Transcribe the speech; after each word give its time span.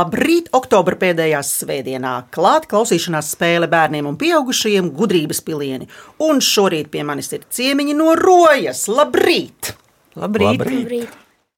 Labrīt, 0.00 0.46
oktobra 0.56 0.96
pēdējā 0.96 1.42
svētdienā. 1.44 2.12
Klāt 2.32 2.64
klausīšanās 2.70 3.34
spēle 3.34 3.68
bērniem 3.68 4.08
un 4.08 4.16
pieaugušajiem 4.20 4.88
gudrības 4.96 5.42
pilieni. 5.44 5.90
Un 6.24 6.40
šorīt 6.44 6.88
pie 6.94 7.04
manis 7.04 7.28
ir 7.36 7.44
ciemiņi 7.52 7.98
no 7.98 8.14
Rojas. 8.16 8.86
Labrīt! 8.88 9.74
Labrīt! 10.16 10.64
Labrīt. 10.64 11.10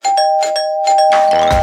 Labrīt. 0.02 1.61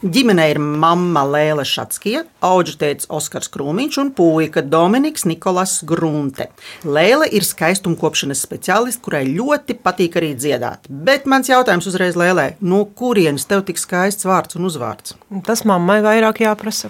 Ģimenē 0.00 0.46
ir 0.48 0.56
mamma 0.56 1.20
Lēla 1.28 1.60
Šatskija, 1.68 2.22
auģa 2.40 2.72
tēvs 2.80 3.08
Oskars 3.12 3.50
Krūmiņš 3.52 3.98
un 4.00 4.10
puika 4.16 4.62
Dominiks 4.64 5.26
Nikolas 5.28 5.74
Grunte. 5.84 6.46
Lēla 6.88 7.26
ir 7.28 7.44
skaistumkopšanas 7.44 8.40
speciālists, 8.46 9.02
kurai 9.04 9.26
ļoti 9.28 9.76
patīk 9.76 10.16
arī 10.16 10.30
dziedāt. 10.40 10.88
Bet 10.88 11.28
mans 11.28 11.52
jautājums 11.52 11.90
uzreiz 11.90 12.16
Lēlē, 12.16 12.54
no 12.64 12.86
kurienes 12.96 13.44
tev 13.50 13.66
tik 13.68 13.76
skaists 13.76 14.24
vārds 14.24 14.56
un 14.56 14.70
uzvārds? 14.70 15.18
Tas 15.44 15.66
mammai 15.68 15.98
vairāk 16.06 16.40
jāprasa. 16.46 16.88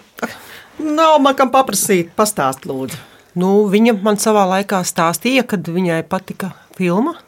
Nav 0.78 1.18
man 1.18 1.34
kam 1.34 1.50
paprasīt, 1.50 2.14
pastāst 2.14 2.70
lūdzu. 2.70 3.02
Nu, 3.42 3.66
viņa 3.74 3.98
man 4.06 4.22
savā 4.22 4.46
laikā 4.54 4.84
stāstīja, 4.86 5.48
kad 5.50 5.66
viņai 5.66 6.04
patika 6.06 6.54
filma, 6.78 7.18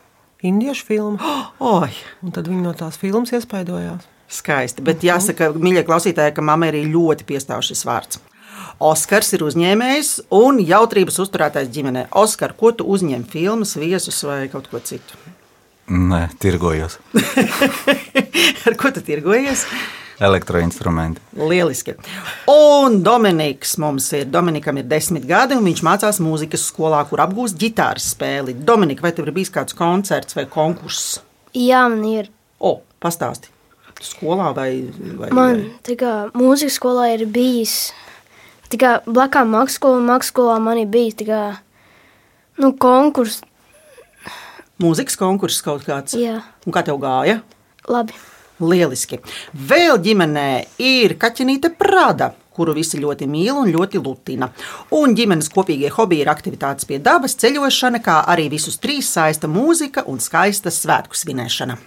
indiešu 0.47 0.89
filma. 0.95 1.37
Oi, 1.75 1.91
Un 2.23 2.31
tad 2.31 2.47
viņa 2.47 2.69
no 2.71 2.78
tās 2.78 3.03
filmas 3.03 3.34
iespaidojās. 3.34 4.12
Skaisti. 4.33 4.84
Bet 4.84 5.05
jāsaka, 5.06 5.52
mīļie 5.55 5.84
klausītāji, 5.88 6.34
ka 6.36 6.44
mammai 6.44 6.72
arī 6.72 6.86
ļoti 6.91 7.27
piestāv 7.28 7.64
šis 7.66 7.84
vārds. 7.88 8.20
Oskars 8.83 9.30
ir 9.36 9.44
uzņēmējs 9.47 10.12
un 10.34 10.58
jautrības 10.64 11.20
uzturētājs 11.22 11.70
ģimenē. 11.75 12.08
Oskar, 12.19 12.56
ko 12.58 12.72
tu 12.75 12.86
uzņem? 12.91 13.22
Filmas, 13.30 13.77
viesus 13.78 14.19
vai 14.27 14.47
kaut 14.53 14.66
ko 14.72 14.80
citu? 14.83 15.19
Nē, 15.92 16.28
tirgojos. 16.41 16.98
Ar 18.66 18.78
ko 18.80 18.91
tu 18.94 19.03
tirgojies? 19.05 19.66
Elektroinstrumenti. 20.22 21.20
Lieliski. 21.36 21.94
Un 22.50 23.00
Dominiks 23.05 23.75
mums 23.83 24.06
ir. 24.16 24.28
Dominikam 24.30 24.78
ir 24.78 24.86
desmit 24.88 25.27
gadi, 25.28 25.58
un 25.58 25.66
viņš 25.66 25.83
mācās 25.86 26.20
mūzikas 26.22 26.69
skolā, 26.70 27.03
kur 27.10 27.25
apgūst 27.25 27.58
ģitāras 27.60 28.12
spēli. 28.14 28.55
Dominika, 28.66 29.05
vai 29.06 29.12
tev 29.16 29.28
ir 29.28 29.36
bijis 29.36 29.53
kāds 29.55 29.77
koncerts 29.77 30.38
vai 30.38 30.47
konkurss? 30.50 31.19
Jā, 31.58 31.84
man 31.92 32.06
ir. 32.08 32.30
O, 32.62 32.78
pastāsti. 33.03 33.52
Skolā 34.03 34.50
vai, 34.56 34.70
vai 35.19 35.28
Man 35.34 35.61
tā 35.86 35.95
kā 36.00 36.12
mūzikas 36.34 36.78
skolā 36.81 37.06
ir 37.14 37.27
bijis. 37.31 37.92
Tā 38.72 38.78
kā 38.81 38.91
blakām 39.06 39.53
mākslas 39.55 39.78
skolā, 39.78 40.00
mākslas 40.03 40.33
skolā 40.33 40.59
man 40.64 40.81
ir 40.81 40.89
bijis 40.91 41.19
tā 41.20 41.27
kā, 41.28 41.41
nu, 42.62 42.72
konkurss. 42.81 43.42
mūzikas 44.83 45.19
konkurss 45.20 45.62
kaut 45.62 45.84
kāds? 45.86 46.17
Jā, 46.19 46.41
Un 46.67 46.72
kā 46.75 46.83
tev 46.86 46.98
gāja? 47.03 47.41
labi. 47.89 48.12
Lieliski. 48.62 49.19
Vēl 49.55 49.97
ģimenē 49.98 50.66
ir 50.78 51.16
kaķenīte 51.19 51.72
Prāda, 51.75 52.28
kuru 52.55 52.75
visi 52.77 53.00
ļoti 53.00 53.27
mīl 53.27 53.56
un 53.59 53.72
ļoti 53.75 53.98
lutina. 53.98 54.50
Un 54.94 55.16
ģimenes 55.19 55.50
kopīgie 55.50 55.91
hobiji 55.91 56.22
ir 56.22 56.31
aktivitātes 56.31 56.87
pie 56.87 57.00
dabas, 57.03 57.34
ceļošana, 57.42 57.98
kā 58.05 58.20
arī 58.31 58.47
visus 58.53 58.78
trīs 58.78 59.11
saista 59.11 59.50
mūzika 59.50 60.05
un 60.06 60.22
skaista 60.22 60.70
svētku 60.70 61.19
svinēšana. 61.19 61.78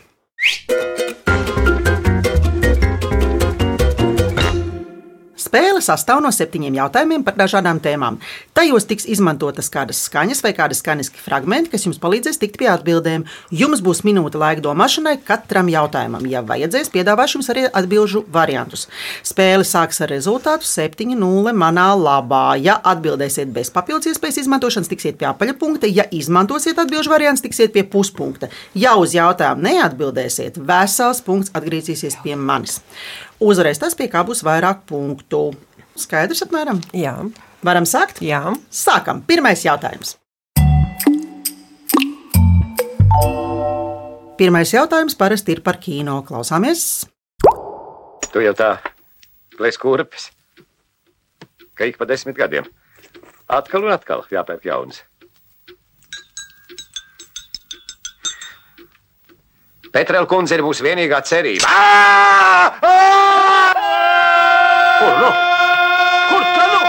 Sastāv 5.86 6.22
no 6.24 6.32
septiņiem 6.34 6.80
jautājumiem 6.80 7.24
par 7.26 7.38
dažādām 7.40 7.80
tēmām. 7.84 8.18
Tajos 8.58 8.88
tiks 8.90 9.08
izmantotas 9.12 9.70
kādas 9.74 10.02
skaņas 10.08 10.42
vai 10.46 10.54
kādi 10.58 10.78
skaņiski 10.78 11.22
fragmenti, 11.22 11.72
kas 11.74 11.86
jums 11.88 12.00
palīdzēs 12.02 12.40
tikt 12.42 12.58
pie 12.62 12.70
atbildēm. 12.72 13.26
Jums 13.54 13.84
būs 13.86 14.04
minūte 14.08 14.40
laika 14.42 14.64
domāšanai 14.66 15.18
katram 15.28 15.70
jautājumam. 15.72 16.26
Ja 16.32 16.42
vajadzēs, 16.46 16.92
piedāvāšu 16.94 17.40
jums 17.40 17.52
arī 17.54 17.66
atbildžu 17.70 18.24
variantus. 18.34 18.88
Spēle 19.26 19.68
sāks 19.68 20.02
ar 20.02 20.12
rezultātu 20.14 20.68
7-0 20.70 21.54
manā 21.56 21.88
labā. 22.00 22.46
Ja 22.62 22.78
atbildēsiet 22.94 23.52
bez 23.56 23.72
papildus 23.76 24.14
iespējas 24.14 24.42
izmantošanas, 24.46 24.92
tiksiet 24.92 25.20
pie 25.20 25.30
apaļa 25.32 25.58
punkta. 25.62 25.92
Ja 25.92 26.08
izmantosiet 26.12 26.80
atbildžu 26.82 27.14
variantus, 27.14 27.46
tiksiet 27.46 27.76
pie 27.76 27.86
puspunkta. 27.86 28.50
Ja 28.74 28.96
uz 29.02 29.16
jautājumu 29.18 29.68
neatbildēsiet, 29.70 30.60
vesels 30.64 31.22
punkts 31.26 31.54
atgriezīsies 31.56 32.20
pie 32.24 32.40
manis. 32.40 32.82
Uzvarēs 33.44 33.82
tas, 33.82 33.96
pie 34.00 34.08
kā 34.12 34.24
būs 34.28 34.46
vairāk 34.48 34.86
punktu. 34.90 35.50
Skaidrs, 36.00 36.42
apmēram? 36.46 36.82
Jā, 36.96 37.16
Varam 37.66 37.86
sākt? 37.88 38.20
jā. 38.22 38.42
Sākam. 38.70 39.22
Pirmais 39.26 39.64
jautājums. 39.66 40.18
Pirmais 44.38 44.74
jautājums 44.76 45.16
parasti 45.16 45.56
ir 45.56 45.62
par 45.64 45.78
kino. 45.80 46.20
Klausāmies. 46.28 47.06
Tu 48.34 48.44
jau 48.44 48.52
tā 48.54 48.74
plēs 49.56 49.80
kurpes. 49.80 50.28
Ka 51.76 51.88
ik 51.88 51.98
pa 51.98 52.06
desmit 52.06 52.36
gadiem. 52.38 52.68
Atkal 53.48 53.86
un 53.88 53.92
atkal 53.96 54.26
jāpērk 54.32 54.66
jauns. 54.68 55.02
Petrēla 59.96 60.28
kundze 60.28 60.58
ir 60.58 60.64
mūsu 60.66 60.84
vienīgā 60.84 61.22
cerība. 61.24 61.72
Ā! 61.72 62.84
Ā! 62.84 62.96
Kur 65.00 65.14
nu? 65.22 65.30
Kur 66.32 66.44
tā 66.58 66.66
nu? 66.74 66.80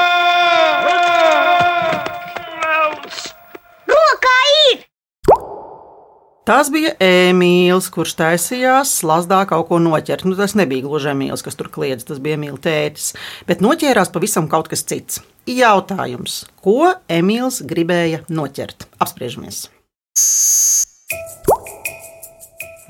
Rokā 3.92 4.34
ir! 4.64 4.82
Tas 6.46 6.68
bija 6.70 6.92
Emīls, 7.02 7.88
kurš 7.90 8.12
taisījās 8.20 8.92
slazdā 9.00 9.40
kaut 9.50 9.66
ko 9.66 9.80
noķert. 9.82 10.22
Nu, 10.28 10.36
tas 10.38 10.52
nebija 10.54 10.84
gluži 10.84 11.08
Emīls, 11.10 11.42
kas 11.42 11.58
tur 11.58 11.66
kliedz, 11.74 12.04
tas 12.06 12.20
bija 12.22 12.36
Emīls 12.38 12.60
tētis. 12.62 13.08
Bet 13.48 13.64
noķērās 13.64 14.12
pavisam 14.14 14.46
kaut 14.52 14.70
kas 14.70 14.84
cits. 14.86 15.18
Jautājums, 15.50 16.44
ko 16.62 16.92
Emīls 17.10 17.58
gribēja 17.66 18.20
noķert? 18.30 18.86
Apspriežamies. 19.02 19.64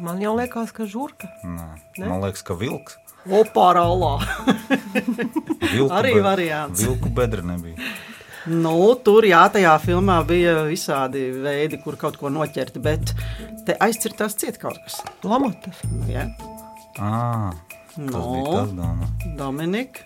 Man 0.05 0.21
jau 0.21 0.35
liekas, 0.37 0.77
ka 0.77 0.85
žurka. 0.85 1.33
Nē. 1.41 1.71
Man 2.05 2.21
liekas, 2.27 2.45
ka 2.45 2.59
vilks. 2.61 3.01
Oparālā. 3.25 4.19
Vilku 5.73 5.89
Arī 5.97 6.13
variants. 6.21 6.85
Vilku 6.85 7.09
bedra 7.09 7.41
nebija. 7.55 7.81
Nu, 8.47 8.95
tur 9.03 9.25
jā, 9.27 9.41
tajā 9.51 9.73
filmā 9.83 10.21
bija 10.27 10.61
visādi 10.69 11.25
veidi, 11.43 11.81
kur 11.83 11.97
kaut 11.99 12.17
ko 12.21 12.31
noķert, 12.31 12.77
bet 12.83 13.11
te 13.67 13.75
aizcirtās 13.83 14.37
ciet 14.39 14.59
kaut 14.63 14.79
kas. 14.85 15.01
Lamatas. 15.27 15.81
Ja? 16.11 16.29
À, 16.99 17.51
tas 17.91 17.99
No. 17.99 18.21
bija 18.33 18.53
tas 18.61 18.71
doma. 18.77 19.09
Dominika. 19.37 20.05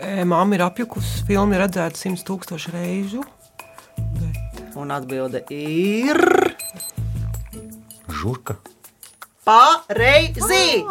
E, 0.00 0.22
Māma 0.24 0.54
ir 0.56 0.62
apjukusi. 0.64 1.24
Filma 1.28 1.56
ir 1.58 1.64
redzēta 1.66 1.98
simts 2.00 2.24
tūkstošu 2.24 2.72
reižu. 2.72 3.24
Un 4.80 4.90
atbilde 4.94 5.42
ir 5.50 6.16
Žurka. 8.08 8.56
pareizi! 9.44 10.84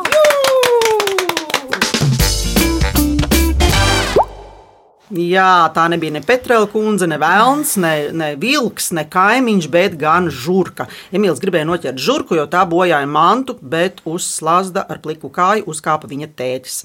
Jā, 5.10 5.72
tā 5.74 5.88
nebija 5.90 6.14
ne 6.14 6.22
Petrēla 6.26 6.68
kundze, 6.70 7.08
ne 7.10 7.18
Vēlns, 7.22 7.74
ne, 7.82 7.94
ne 8.14 8.30
Vilks, 8.38 8.92
ne 8.94 9.08
kaimiņš, 9.10 9.70
bet 9.74 9.98
gan 9.98 10.30
žurka. 10.30 10.86
Emīls 11.16 11.42
gribēja 11.42 11.66
noķert 11.66 11.98
žurku, 11.98 12.38
jo 12.38 12.46
tā 12.52 12.62
bojāja 12.70 13.10
mantu, 13.10 13.58
bet 13.62 14.04
uz 14.06 14.28
slazda 14.38 14.86
ar 14.86 15.02
pliku 15.02 15.32
kāju 15.34 15.66
uzkāpa 15.74 16.10
viņa 16.12 16.30
tētis. 16.38 16.84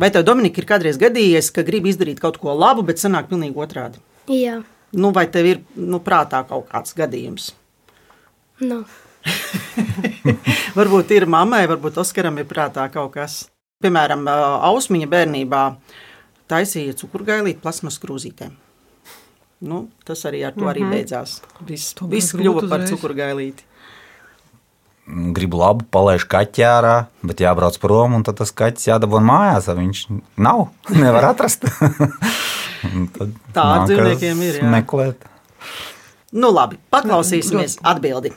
Vai 0.00 0.08
tev, 0.08 0.24
Dominika, 0.24 0.62
ir 0.62 0.68
kādreiz 0.70 0.96
gadījies, 1.00 1.52
ka 1.52 1.66
gribi 1.66 1.92
izdarīt 1.92 2.22
kaut 2.22 2.40
ko 2.40 2.56
labu, 2.56 2.86
bet 2.88 3.02
sanāk 3.02 3.28
pilnīgi 3.28 3.60
otrādi? 3.60 4.00
Jā, 4.30 4.62
Nu, 4.92 5.12
vai 5.14 5.28
tev 5.30 5.46
ir 5.46 5.60
nu, 5.78 6.00
prātā 6.02 6.42
kaut 6.48 6.66
kāds 6.70 6.96
gadījums? 6.98 7.52
nu, 8.60 8.82
Varbūt 10.78 11.12
ir 11.14 11.26
mammai, 11.30 11.66
varbūt 11.70 12.00
Oskaram 12.02 12.38
ir 12.40 12.48
prātā 12.48 12.86
kaut 12.92 13.12
kas. 13.14 13.44
Piemēram, 13.84 14.24
Ausmiņa 14.66 15.08
bērnībā 15.12 15.60
taisīja 16.50 16.96
cukurgailīti 16.98 17.62
plasmas 17.62 17.98
krūzītēm. 18.02 18.52
Nu, 19.60 19.82
tas 20.08 20.22
arī 20.24 20.40
ar 20.48 20.54
to 20.56 20.68
arī 20.70 20.86
beidzās. 20.88 21.40
Viss, 21.68 21.92
viss 22.08 22.32
kļuva 22.32 22.64
par 22.70 22.86
cukurgailīti. 22.88 23.66
Gribu 25.36 25.58
labu, 25.58 25.84
palaiž 25.90 26.24
kaķi 26.30 26.64
ārā, 26.64 26.94
bet 27.26 27.42
jābrauc 27.42 27.76
prom, 27.82 28.14
un 28.16 28.24
tad 28.24 28.38
tas 28.38 28.52
kaķis 28.56 28.88
jādabū 28.92 29.20
mājās. 29.26 29.68
Viņš 29.76 30.02
nav, 30.40 30.68
nevar 31.02 31.32
atrast. 31.32 31.66
Tā 33.56 33.64
ar 33.64 33.84
dzīvniekiem 33.90 34.42
ir, 34.46 34.60
jā. 34.62 34.70
Meklēt. 34.72 35.26
Nu, 36.32 36.52
labi, 36.54 36.78
paklausīsimies 36.94 37.80
atbildi. 37.90 38.32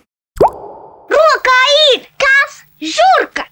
Rokā 1.13 1.59
ir 1.94 2.07
kas? 2.19 2.63
Žurka! 2.83 3.48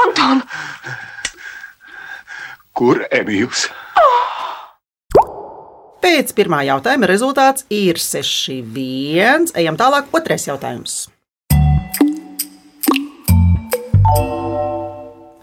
Anton! 0.00 0.42
Kur 2.74 3.04
Emīls? 3.14 3.68
Pēc 6.02 6.32
pirmā 6.34 6.64
jautājuma 6.66 7.06
rezultāts 7.06 7.62
ir 7.70 8.00
6-1. 8.02 9.52
Ejam 9.62 9.78
tālāk, 9.78 10.08
otrais 10.10 10.48
jautājums. 10.48 10.96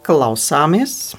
Klausāmies! 0.03 1.15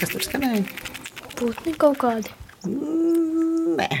Kas 0.00 0.16
tur 0.16 0.24
skanēja? 0.30 0.64
Putni 1.36 1.76
kaut 1.76 2.00
kādi. 2.00 2.32
Nē, 2.64 3.92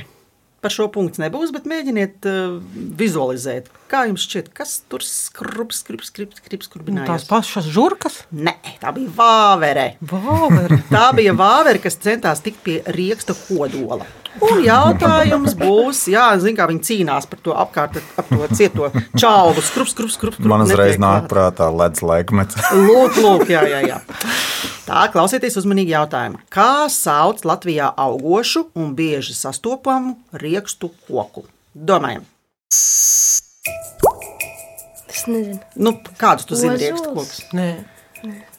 par 0.66 0.74
šo 0.74 0.88
punktu 0.92 1.22
nebūs, 1.22 1.54
bet 1.54 1.70
mēģiniet 1.70 2.26
uh, 2.26 2.58
vizualizēt. 2.98 3.70
Kā 3.86 4.02
jums 4.10 4.26
šķiet, 4.26 4.50
kas 4.56 4.80
tur 4.90 5.04
skrups, 5.06 5.84
skrups, 5.84 6.10
skrups, 6.10 6.42
Nu, 6.42 6.66
skrups, 6.66 7.06
Tās 7.06 7.26
pašas 7.30 7.70
žurkas, 7.70 8.20
Nē, 8.34 8.56
tā 8.82 8.90
bija 8.96 9.14
vāvere. 9.14 9.86
vāveri. 10.02 10.80
Tā 10.90 11.06
bija 11.14 11.36
vāvere, 11.38 11.78
kas 11.82 11.98
centās 12.02 12.42
tikt 12.42 12.64
pie 12.66 12.80
rīksta 12.98 13.36
kodola. 13.46 14.02
Un 14.44 14.60
jautājums 14.64 15.54
būs, 15.58 16.02
jā, 16.12 16.26
zin, 16.42 16.56
kā 16.58 16.66
viņi 16.68 16.82
cīnās 16.88 17.26
par 17.30 17.40
to 17.44 17.54
apkārt, 17.56 17.96
ap 18.20 18.28
to 18.28 18.48
cieto 18.56 18.90
čauvu, 19.16 19.62
skrups, 19.64 19.94
skrups, 19.94 20.16
skrups. 20.18 20.40
Man 20.44 20.64
uzreiz 20.66 20.98
nāk 21.00 21.28
prātā 21.30 21.70
ledus 21.72 22.02
laikmets. 22.04 22.58
Lūk, 22.76 23.16
lūk, 23.22 23.46
jā, 23.52 23.62
jā, 23.70 23.80
jā. 23.86 23.98
Tā, 24.86 25.06
klausieties 25.10 25.56
uzmanīgi 25.58 25.94
jautājumu. 25.96 26.38
Kā 26.52 26.86
sauc 26.92 27.40
Latvijā 27.48 27.88
augošu 27.98 28.66
un 28.78 28.92
bieži 28.98 29.34
sastopamu 29.34 30.14
riekstu 30.36 30.92
koku? 31.08 31.46
Domājam, 31.74 32.22
Es 35.10 35.24
nezinu. 35.30 35.58
nu, 35.80 35.94
kādus 36.20 36.44
tu 36.48 36.56
zini 36.58 36.76
riekstu 36.80 37.12
kokus? 37.16 37.40
Nē, 37.56 37.70
Kādus 38.20 38.55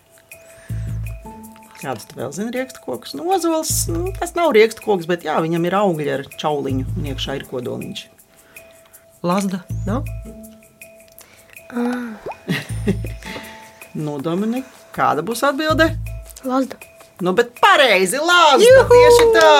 tu 1.81 2.17
vēl 2.17 2.31
zini 2.33 2.51
riekstu 2.55 2.81
kokus? 2.81 3.13
Nu, 3.17 3.27
ozols, 3.33 3.87
nu, 3.91 4.07
tas 4.17 4.33
nav 4.37 4.51
riekstu 4.55 4.81
koks, 4.85 5.05
bet 5.09 5.25
jā, 5.27 5.37
viņam 5.43 5.67
ir 5.69 5.75
augļi 5.77 6.13
ar 6.15 6.23
čauliņu 6.41 6.85
un 6.97 7.09
iekšā 7.11 7.37
ir 7.37 7.45
kodoliņš. 7.49 8.03
Lazda. 9.27 9.61
Nav? 9.85 10.07
Nu, 13.97 14.17
Dominika, 14.21 14.69
kāda 14.93 15.23
būs 15.25 15.41
atbilde? 15.45 15.89
Lazda. 16.45 16.77
Nu, 17.21 17.33
bet 17.37 17.55
pareizi, 17.57 18.19
Lāsas, 18.21 18.89
tieši 18.91 19.25
tā! 19.33 19.53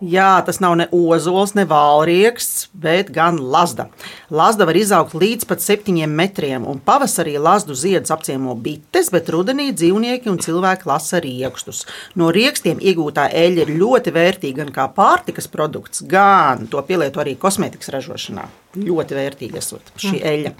Jā, 0.00 0.32
tas 0.44 0.60
nav 0.60 0.76
ne 0.80 0.86
ozols, 0.96 1.54
ne 1.56 1.64
vālrieksts, 1.68 2.59
bet 2.72 3.10
gan 3.14 3.38
lazda. 3.52 3.88
Lazda 4.30 4.66
var 4.68 4.78
izaugt 4.78 5.16
līdz 5.18 5.46
pat 5.50 5.62
septiņiem 5.64 6.12
metriem, 6.14 6.66
un 6.68 6.78
pavasarī 6.84 7.34
lazdu 7.40 7.74
ziedus 7.74 8.12
apciemo 8.14 8.54
bites, 8.54 9.10
bet 9.14 9.30
rudenī 9.34 9.70
dzīvnieki 9.74 10.30
un 10.30 10.38
cilvēki 10.42 10.88
lasa 10.90 11.20
riekstus. 11.24 11.82
No 12.14 12.30
riekstiem 12.34 12.78
iegūtā 12.78 13.26
eļļa 13.42 13.66
ir 13.66 13.74
ļoti 13.80 14.14
vērtīga 14.14 14.62
gan 14.62 14.72
kā 14.76 14.86
pārtikas 14.94 15.50
produkts, 15.50 16.04
gan 16.06 16.68
to 16.70 16.82
pielieto 16.86 17.22
arī 17.22 17.36
kosmētikas 17.40 17.92
ražošanā. 17.96 18.46
Ļoti 18.78 19.18
vērtīga 19.18 19.60
esot 19.60 19.92
šī 19.98 20.22
eļļa. 20.32 20.54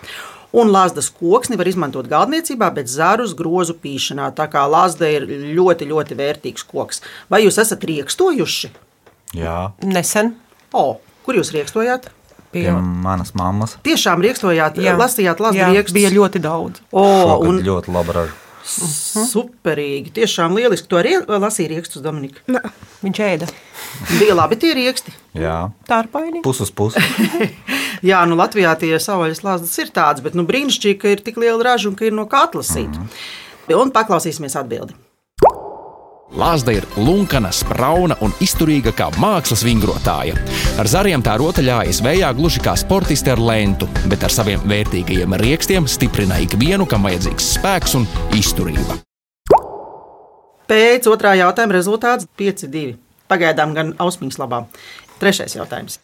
Un 0.51 0.73
lāzdas 0.75 1.13
koksni 1.15 1.55
var 1.55 1.69
izmantot 1.71 2.09
galdniecībā, 2.11 2.73
bet 2.75 2.91
zarus 2.91 3.37
grozu 3.39 3.77
pīšanā. 3.79 4.33
Tā 4.35 4.49
kā 4.51 4.65
lāzda 4.67 5.07
ir 5.07 5.29
ļoti, 5.55 5.87
ļoti 5.93 6.19
vērtīgs 6.19 6.67
koks. 6.67 7.05
Vai 7.31 7.45
jūs 7.45 7.61
esat 7.63 7.87
riekstojuši? 7.87 8.73
Jā, 9.39 9.71
Nesen. 9.87 10.35
O, 10.75 10.99
kur 11.31 11.39
jūs 11.39 11.55
riekstojāt? 11.55 12.11
Pie, 12.51 12.65
pie 12.67 12.73
manas 12.75 13.31
mammas. 13.39 13.77
Tiešām 13.87 14.23
riekstojāt, 14.27 14.81
Jā. 14.83 14.97
lasījāt 14.99 15.39
jā, 15.55 15.69
riekstus. 15.71 15.95
bija 15.95 16.11
ļoti 16.11 16.41
daudz. 16.43 16.81
O, 16.91 17.05
Šogad 17.07 17.51
un 17.53 17.61
ļoti 17.69 17.93
labi 17.95 18.17
ražu. 18.17 18.39
superīgi, 18.71 20.11
tiešām 20.19 20.57
lieliski. 20.59 20.89
To 20.91 20.99
arī 20.99 21.15
lasīja 21.27 21.71
riekstus 21.77 22.03
Dominika. 22.03 22.43
Viņš 23.05 23.21
ēda 23.25 23.49
Bija 24.19 24.35
labi 24.37 24.59
tie 24.61 24.75
rieksti. 24.77 25.13
Jā, 25.39 25.71
tārpaini. 25.89 26.43
pus 26.45 26.61
uz 26.63 26.71
pusi. 26.71 27.01
Jā, 28.11 28.21
nu 28.29 28.37
Latvijā 28.39 28.75
tie 28.81 28.93
savvaļas 28.99 29.43
lāzdas 29.47 29.79
ir 29.83 29.91
tādas, 29.95 30.23
bet 30.25 30.35
nu 30.39 30.45
brīnišķīgi, 30.49 30.99
ka 31.01 31.15
ir 31.15 31.23
tik 31.25 31.39
liela 31.41 31.63
raža 31.71 31.91
un 31.91 31.97
ka 31.99 32.07
ir 32.09 32.15
no 32.17 32.27
kā 32.31 32.45
atlasīt. 32.49 32.91
Un 33.71 33.93
paklausīsimies 33.95 34.57
atbildi. 34.59 34.95
Lāzda 36.31 36.71
ir 36.77 36.85
lunkana, 36.95 37.51
sprauna 37.51 38.15
un 38.23 38.31
izturīga 38.39 38.93
kā 38.95 39.09
mākslas 39.19 39.65
vingrotāja. 39.67 40.37
Ar 40.79 40.87
zariem 40.87 41.25
tā 41.27 41.35
rotaļājas 41.41 41.99
vējā 42.07 42.31
gluži 42.39 42.63
kā 42.63 42.77
sportisti 42.79 43.33
ar 43.33 43.43
lentu, 43.43 43.89
bet 44.07 44.23
ar 44.23 44.31
saviem 44.31 44.63
vērtīgajiem 44.71 45.35
riekstiem 45.43 45.91
stiprina 45.91 46.39
ikvienu, 46.45 46.87
kam 46.87 47.09
vajadzīgs 47.09 47.51
spēks 47.57 47.99
un 47.99 48.07
izturība. 48.39 49.01
Pēc 50.71 51.11
otrā 51.11 51.35
jautājuma 51.41 51.75
rezultāts 51.75 52.31
5-2. 52.39 52.95
Pagaidām 53.31 53.75
gan 53.75 53.95
ausmiņas 53.99 54.39
labā. 54.39 54.65
Trešais 55.19 55.59
jautājums. 55.59 55.99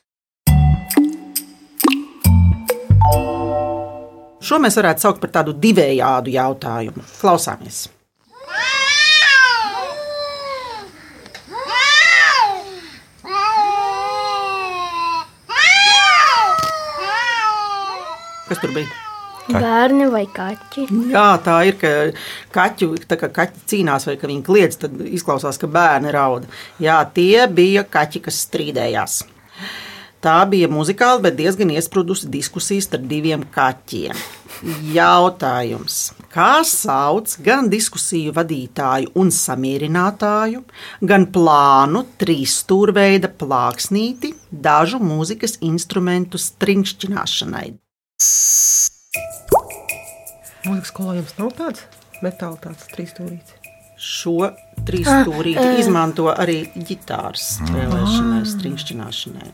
Šo 4.42 4.58
mēs 4.62 4.74
varētu 4.78 5.06
saukt 5.06 5.22
par 5.22 5.38
tādu 5.38 5.54
divējādu 5.54 6.34
jautājumu. 6.34 7.06
Klausāmies! 7.22 7.86
Kas 18.56 18.62
tur 18.64 18.72
bija? 18.72 18.88
Bērni 19.52 20.06
vai 20.08 20.22
kaķi? 20.32 20.86
Jā, 21.12 21.26
tā 21.44 21.58
ir, 21.68 21.74
ka 21.76 21.90
kaķu, 22.54 22.88
tā 23.04 23.18
kā 23.20 23.28
kaķi 23.34 23.66
cīnās 23.68 24.08
vai 24.08 24.14
ka 24.16 24.30
viņi 24.30 24.44
kliedz, 24.46 24.78
tad 24.80 24.96
izklausās, 25.04 25.60
ka 25.60 25.68
bērni 25.68 26.14
raud. 26.16 26.48
Jā, 26.80 26.96
tie 27.12 27.44
bija 27.52 27.84
kaķi, 27.84 28.24
kas 28.24 28.40
strīdējās. 28.46 29.18
Tā 30.24 30.38
bija 30.48 30.72
muzikāla, 30.72 31.20
bet 31.28 31.36
diezgan 31.36 31.74
iesprūdusi 31.76 32.32
diskusija 32.32 32.88
starp 32.88 33.04
diviem 33.12 33.44
kaķiem. 33.52 34.16
Jautājums. 34.96 36.00
Kā 36.32 36.64
sauc 36.64 37.36
gan 37.44 37.68
diskusiju 37.68 38.32
vadītāju 38.40 39.12
un 39.20 39.28
samierinātāju, 39.28 40.64
gan 41.04 41.28
plānu 41.28 42.06
trīsstūrveida 42.16 43.36
plāksnīti 43.36 44.32
dažu 44.50 45.04
mūzikas 45.04 45.60
instrumentu 45.60 46.40
stringšķināšanai? 46.40 47.76
Mūzikas 50.66 50.90
skolā 50.90 51.14
jums 51.20 51.36
nav 51.38 51.52
tāds 51.54 51.84
metāla, 52.24 52.58
tāds 52.58 52.88
trīsstūrīts. 52.90 53.54
Šo 53.96 54.50
trīsstūrīti 54.88 55.66
izmanto 55.80 56.26
arī 56.32 56.64
ģitāras 56.74 57.44
spēlēšanai, 57.60 58.42
stringšķināšanai. 58.50 59.50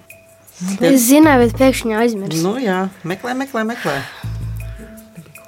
Es 0.89 1.05
zināju, 1.09 1.45
bet 1.45 1.57
pēkšņi 1.59 1.97
aizmirsu. 1.99 2.43
Nu, 2.45 2.55
jā, 2.63 2.85
meklē, 3.09 3.35
meklē, 3.39 3.65
meklē. 3.69 3.97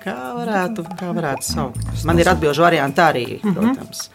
Kā 0.05 0.17
varētu, 0.37 0.85
kā 0.99 1.13
varētu 1.17 1.47
saukt? 1.49 1.85
Man 2.05 2.21
ir 2.21 2.29
atbildžu 2.29 2.65
varianti 2.67 3.01
arī, 3.01 3.27
protams. 3.45 4.09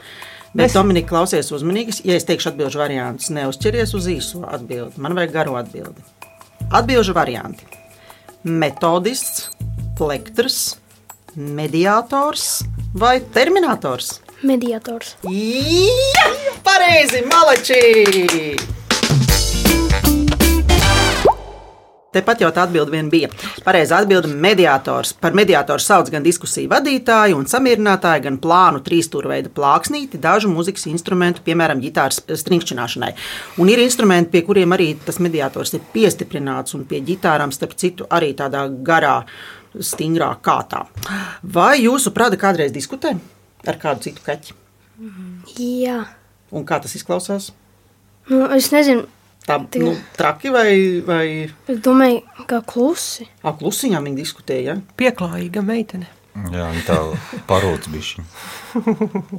Bet, 0.53 0.73
Dominika, 0.73 1.11
klausies 1.11 1.49
uzmanīgi. 1.53 1.99
Ja 2.09 2.17
es 2.17 2.25
teikšu 2.29 2.51
atbildžu 2.51 2.81
variantus, 2.81 3.29
neuzķeries 3.33 3.93
uz 3.97 4.09
īso 4.09 4.43
atbildi. 4.49 5.01
Man 5.01 5.17
vajag 5.17 5.33
garo 5.33 5.57
atbildi. 5.59 6.05
Atbildžu 6.69 7.13
varianti. 7.17 7.65
Metodists, 8.45 9.49
plektrs, 9.97 10.77
mediātors 11.35 12.63
vai 12.93 13.19
terminators? 13.33 14.19
Mediators. 14.41 15.15
Jā, 15.27 16.27
pareizi, 16.63 17.25
malači! 17.27 18.77
Tepat 22.09 22.39
jau 22.41 22.47
tā 22.49 22.63
atbilde 22.65 22.89
vien 22.89 23.05
bija. 23.05 23.27
Pareizā 23.61 23.99
atbilde- 24.01 24.31
mediātors. 24.45 25.11
Par 25.13 25.35
mediātoru 25.37 25.79
sauc 25.79 26.09
gan 26.09 26.23
diskusiju 26.23 26.67
vadītāju 26.71 27.35
un 27.37 27.45
samierinātāju, 27.45 28.23
gan 28.23 28.39
plānu 28.39 28.81
trīsstūrveida 28.81 29.49
plāksnīti, 29.53 30.17
dažu 30.17 30.49
mūzikas 30.49 30.87
instrumentu, 30.89 31.41
piemēram, 31.45 31.79
ģitāras 31.83 32.23
stringšķināšanai. 32.25 33.13
Un 33.59 33.69
ir 33.69 33.77
instrumenti, 33.77 34.31
pie 34.31 34.41
kuriem 34.41 34.73
arī 34.73 34.95
tas 35.05 35.19
mediātors 35.19 35.75
ir 35.75 35.81
piestiprināts, 35.93 36.73
un 36.73 36.85
pie 36.85 37.01
ģitārām, 37.01 37.53
starp 37.53 37.75
citu, 37.75 38.07
arī 38.09 38.33
tādā 38.33 38.65
garā, 38.83 39.25
stingrā 39.85 40.31
kārtā. 40.43 40.85
Vai 41.43 41.79
jūsu 41.83 42.11
prāta 42.15 42.37
kādreiz 42.39 42.71
diskutē 42.75 43.15
ar 43.67 43.79
kādu 43.81 44.07
citu 44.07 44.21
kaķi? 44.25 44.53
Jā. 45.59 46.01
Un 46.51 46.65
kā 46.65 46.79
tas 46.81 46.95
izklausās? 46.97 47.51
Nu, 48.29 48.45
es 48.55 48.71
nezinu, 48.75 49.07
Tā 49.49 49.55
Tikai- 49.65 49.81
nu, 49.81 49.95
traki 50.13 50.49
vai, 50.53 51.01
vai 51.01 51.49
es 51.67 51.79
domāju, 51.81 52.19
ka 52.45 52.59
klusi. 52.61 53.25
ah, 53.43 53.53
klusiņā 53.57 53.97
viņi 54.03 54.15
diskutēja. 54.19 54.75
Ja? 54.75 54.75
Pieklājīga 54.99 55.63
meitene. 55.65 56.05
Jā, 56.35 56.67
viņa 56.69 56.83
tā 56.85 56.97
parūc 57.47 57.87
bišķiņ. 57.89 58.27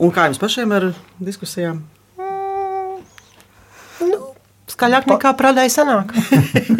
Un 0.00 0.10
kā 0.10 0.24
jums 0.26 0.40
pašiem 0.42 0.72
ar 0.74 0.88
diskusijām? 1.22 1.84
Skaļāk 4.80 5.10
nekā 5.10 5.34
prādāja 5.36 5.68
sanāk. 5.74 6.14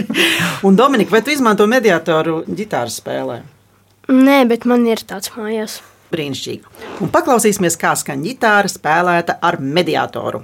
Un 0.66 0.76
Dominika, 0.78 1.12
vai 1.12 1.20
tu 1.20 1.34
izmanto 1.34 1.66
mediātoru 1.68 2.38
ģitāras 2.48 2.96
spēlē? 2.96 3.42
Nē, 4.08 4.38
bet 4.48 4.64
man 4.64 4.86
ir 4.88 5.02
tāds 5.04 5.34
mājās. 5.34 5.74
Brīnišķīgi. 6.10 6.86
Un 7.04 7.12
paklausīsimies, 7.12 7.76
kā 7.76 7.92
skan 8.00 8.24
ģitāra 8.24 8.72
spēlēta 8.72 9.36
ar 9.44 9.60
mediātoru. 9.60 10.40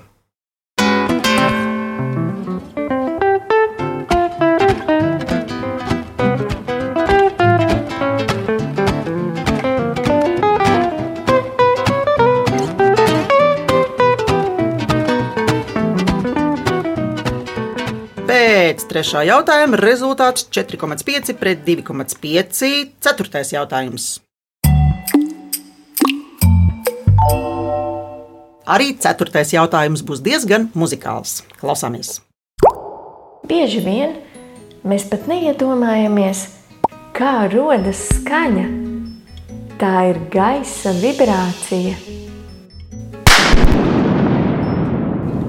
Trešā 18.96 19.26
jautājuma 19.28 19.76
rezultāts 19.76 20.46
4,5 20.56 21.34
pret 21.36 21.66
2,5. 21.66 22.94
Ceturtais 23.04 23.50
jautājums. 23.52 24.06
Arī 28.64 28.94
ceturtais 28.96 29.52
jautājums 29.52 30.00
būs 30.00 30.22
diezgan 30.24 30.70
muzikāls. 30.72 31.42
Klausāmies! 31.60 32.22
Bieži 33.46 33.82
vien 33.84 34.16
mēs 34.80 35.04
pat 35.12 35.28
neiedomājamies, 35.28 36.46
kā 37.12 37.50
rodas 37.52 38.00
skaņa. 38.14 38.64
Tā 39.76 39.92
ir 40.08 40.22
gaisa 40.32 40.96
vibrācija. 40.96 42.00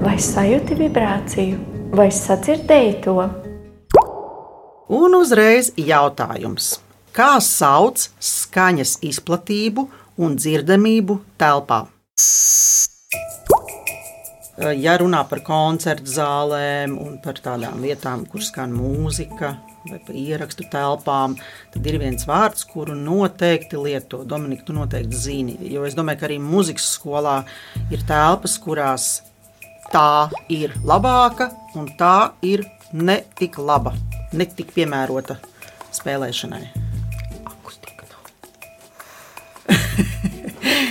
Vai 0.04 0.14
sajūti 0.20 0.78
vibrāciju, 0.84 1.77
vai 1.92 2.08
sadzirdēji 2.12 2.96
to? 3.04 3.16
Un 4.88 5.16
uzreiz 5.18 5.70
jautājums. 5.76 6.78
Kā 7.16 7.38
sauc 7.42 8.08
skaņas 8.22 8.98
izplatību 9.04 9.86
un 10.22 10.36
dzirdamību 10.38 11.18
telpā? 11.40 11.86
Ja 14.78 14.96
runā 14.98 15.22
par 15.30 15.40
koncertu 15.46 16.10
zālēm 16.10 16.96
un 16.98 17.18
par 17.22 17.38
tādām 17.42 17.78
vietām, 17.82 18.24
kur 18.26 18.42
skan 18.42 18.72
mūzika 18.74 19.54
vai 19.88 20.00
par 20.02 20.16
ierakstu 20.18 20.66
telpām, 20.68 21.36
tad 21.72 21.86
ir 21.86 22.00
viens 22.02 22.26
vārds, 22.28 22.66
kuru 22.68 22.96
noteikti 22.98 23.78
lieto. 23.78 24.24
Dominika, 24.28 24.66
tu 24.66 24.74
noteikti 24.76 25.16
zini. 25.16 25.56
Jo 25.72 25.86
es 25.88 25.96
domāju, 25.96 26.20
ka 26.20 26.28
arī 26.28 26.40
muzikas 26.42 26.90
skolā 26.98 27.38
ir 27.94 28.02
telpas, 28.08 28.58
kurās 28.60 29.08
tā 29.92 30.28
ir 30.52 30.74
labāka 30.86 31.50
un 31.78 31.88
tā 31.98 32.32
ir 32.42 32.64
ne 32.92 33.20
tik 33.38 33.58
laba, 33.58 33.92
ne 34.32 34.46
tik 34.46 34.72
piemērota 34.76 35.38
spēlēšanai. 35.94 36.64
Akustika 37.48 38.08
nav. 38.08 38.22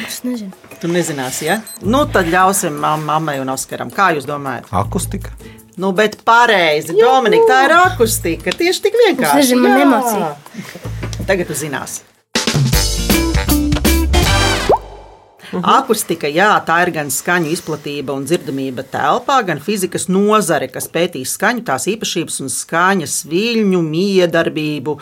Es 0.07 0.23
nezinu. 0.25 0.51
Tu 0.81 0.89
nezināsi, 0.89 1.47
ja? 1.47 1.59
Nu, 1.81 2.03
tad 2.09 2.29
ļausim 2.29 2.75
mam 2.81 3.03
mammai 3.05 3.39
un 3.41 3.49
Oskaram. 3.49 3.89
Kā 3.93 4.11
jūs 4.15 4.27
domājat? 4.29 4.69
Akustika. 4.77 5.33
Nu, 5.77 5.91
bet 5.93 6.19
pareizi, 6.25 6.95
Dominika, 6.97 7.45
tā 7.49 7.57
ir 7.67 7.73
akustika. 7.77 8.53
Tieši 8.57 8.85
tik 8.85 8.97
vienkārši. 9.01 9.41
Es 9.41 9.51
nezinu, 9.51 9.65
man 9.65 9.81
emocija. 9.85 10.31
Tagad 11.27 11.49
tu 11.49 11.57
zinās. 15.51 15.67
Akustika, 15.77 16.29
jā, 16.31 16.49
tā 16.67 16.77
ir 16.85 16.91
gan 16.95 17.09
skaņu 17.13 17.51
izplatība 17.55 18.15
un 18.17 18.25
dzirdamība 18.27 18.85
telpā, 18.91 19.39
gan 19.47 19.59
fizikas 19.63 20.07
nozare, 20.11 20.67
kas 20.71 20.89
pētīs 20.93 21.33
skaņu, 21.37 21.63
tās 21.67 21.87
īpašības 21.91 22.39
un 22.45 22.51
skaņas 22.53 23.17
viļņu, 23.31 23.81
miedarbību. 23.87 24.97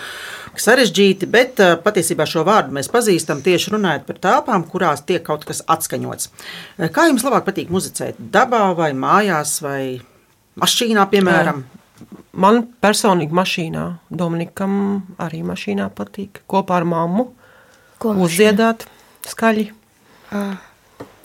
Sarežģīti, 0.55 1.27
bet 1.27 1.59
eh, 1.59 1.73
patiesībā 1.83 2.23
šo 2.29 2.45
vārdu 2.47 2.75
mēs 2.77 2.87
pazīstam 2.93 3.41
tieši 3.43 3.73
runājot 3.73 4.05
par 4.07 4.19
telpām, 4.23 4.63
kurās 4.71 5.01
tiek 5.03 5.23
kaut 5.25 5.43
kas 5.49 5.63
atskaņots. 5.67 6.29
Eh, 6.79 6.87
Kā 6.95 7.09
jums 7.09 7.25
labāk 7.27 7.43
patīk 7.49 7.73
muzicēt? 7.73 8.15
Dabā 8.31 8.69
vai 8.77 8.93
mājās 8.95 9.57
vai 9.65 9.81
mašīnā, 10.61 11.03
piemēram? 11.11 11.65
Man 12.35 12.61
personīgi 12.83 13.35
mašīnā, 13.35 13.83
Dominikam 14.11 14.73
arī 15.23 15.39
mašīnā 15.47 15.89
patīk 15.95 16.41
kopā 16.51 16.81
ar 16.81 16.87
mammu 16.87 17.29
Ko 17.99 18.11
mašīnā? 18.11 18.25
uzdziedāt 18.27 18.83
skaļi 19.27 19.69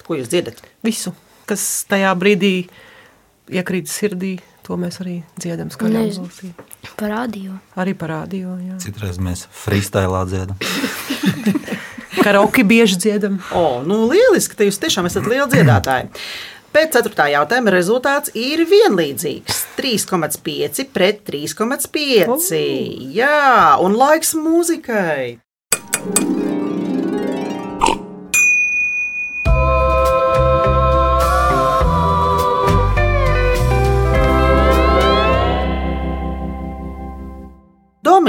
Ko 0.06 0.16
jūs 0.18 0.30
dziedat? 0.32 0.60
visu, 0.86 1.12
kas 1.46 1.64
tajā 1.90 2.12
brīdī 2.18 2.54
iekrīt 3.50 3.90
sirdī. 3.90 4.38
To 4.66 4.76
mēs 4.78 5.00
arī 5.02 5.16
dziedam 5.40 5.70
skaļā 5.72 6.02
Nezinu. 6.04 6.28
balsī. 6.28 6.50
Par 6.98 7.10
radio. 7.10 7.56
Arī 7.80 7.94
parādījo. 7.98 8.52
jā. 8.68 8.76
Citreiz 8.82 9.18
mēs 9.18 9.46
freestylā 9.50 10.20
dziedam. 10.30 10.56
Karaoke 12.24 12.62
bieži 12.64 12.98
dziedam. 13.00 13.40
O, 13.56 13.82
nu 13.86 14.04
lieliski, 14.10 14.54
ka 14.58 14.68
jūs 14.68 14.78
tiešām 14.82 15.08
esat 15.10 15.26
lieli 15.26 15.48
dziedātāji. 15.50 16.10
Pēc 16.70 16.92
ceturtā 16.94 17.26
jautājuma 17.32 17.72
rezultāts 17.74 18.30
ir 18.38 18.62
vienlīdzīgs. 18.70 19.64
3,5 19.80 20.84
pret 20.94 21.24
3,5. 21.26 22.60
Jā, 23.16 23.74
un 23.82 23.98
laiks 23.98 24.36
mūzikai. 24.38 25.40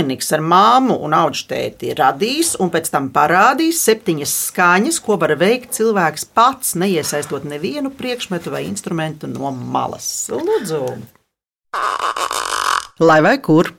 Dominiks 0.02 0.32
ar 0.34 0.42
māmu 0.42 0.96
un 1.06 1.14
augstēti 1.14 1.92
radīs 1.94 2.56
un 2.64 2.72
pēc 2.74 2.88
tam 2.90 3.12
parādīs 3.14 3.84
septiņas 3.86 4.32
skaņas, 4.48 4.98
ko 5.06 5.14
var 5.22 5.36
veikt 5.38 5.76
cilvēks 5.78 6.24
pats, 6.34 6.72
neiesaistot 6.82 7.46
nevienu 7.46 7.92
priekšmetu 7.94 8.50
vai 8.50 8.64
instrumentu 8.66 9.30
no 9.30 9.52
malas. 9.54 10.08
Lūdzu! 10.34 10.80
Lai 13.06 13.20
vai 13.22 13.36
kur? 13.46 13.70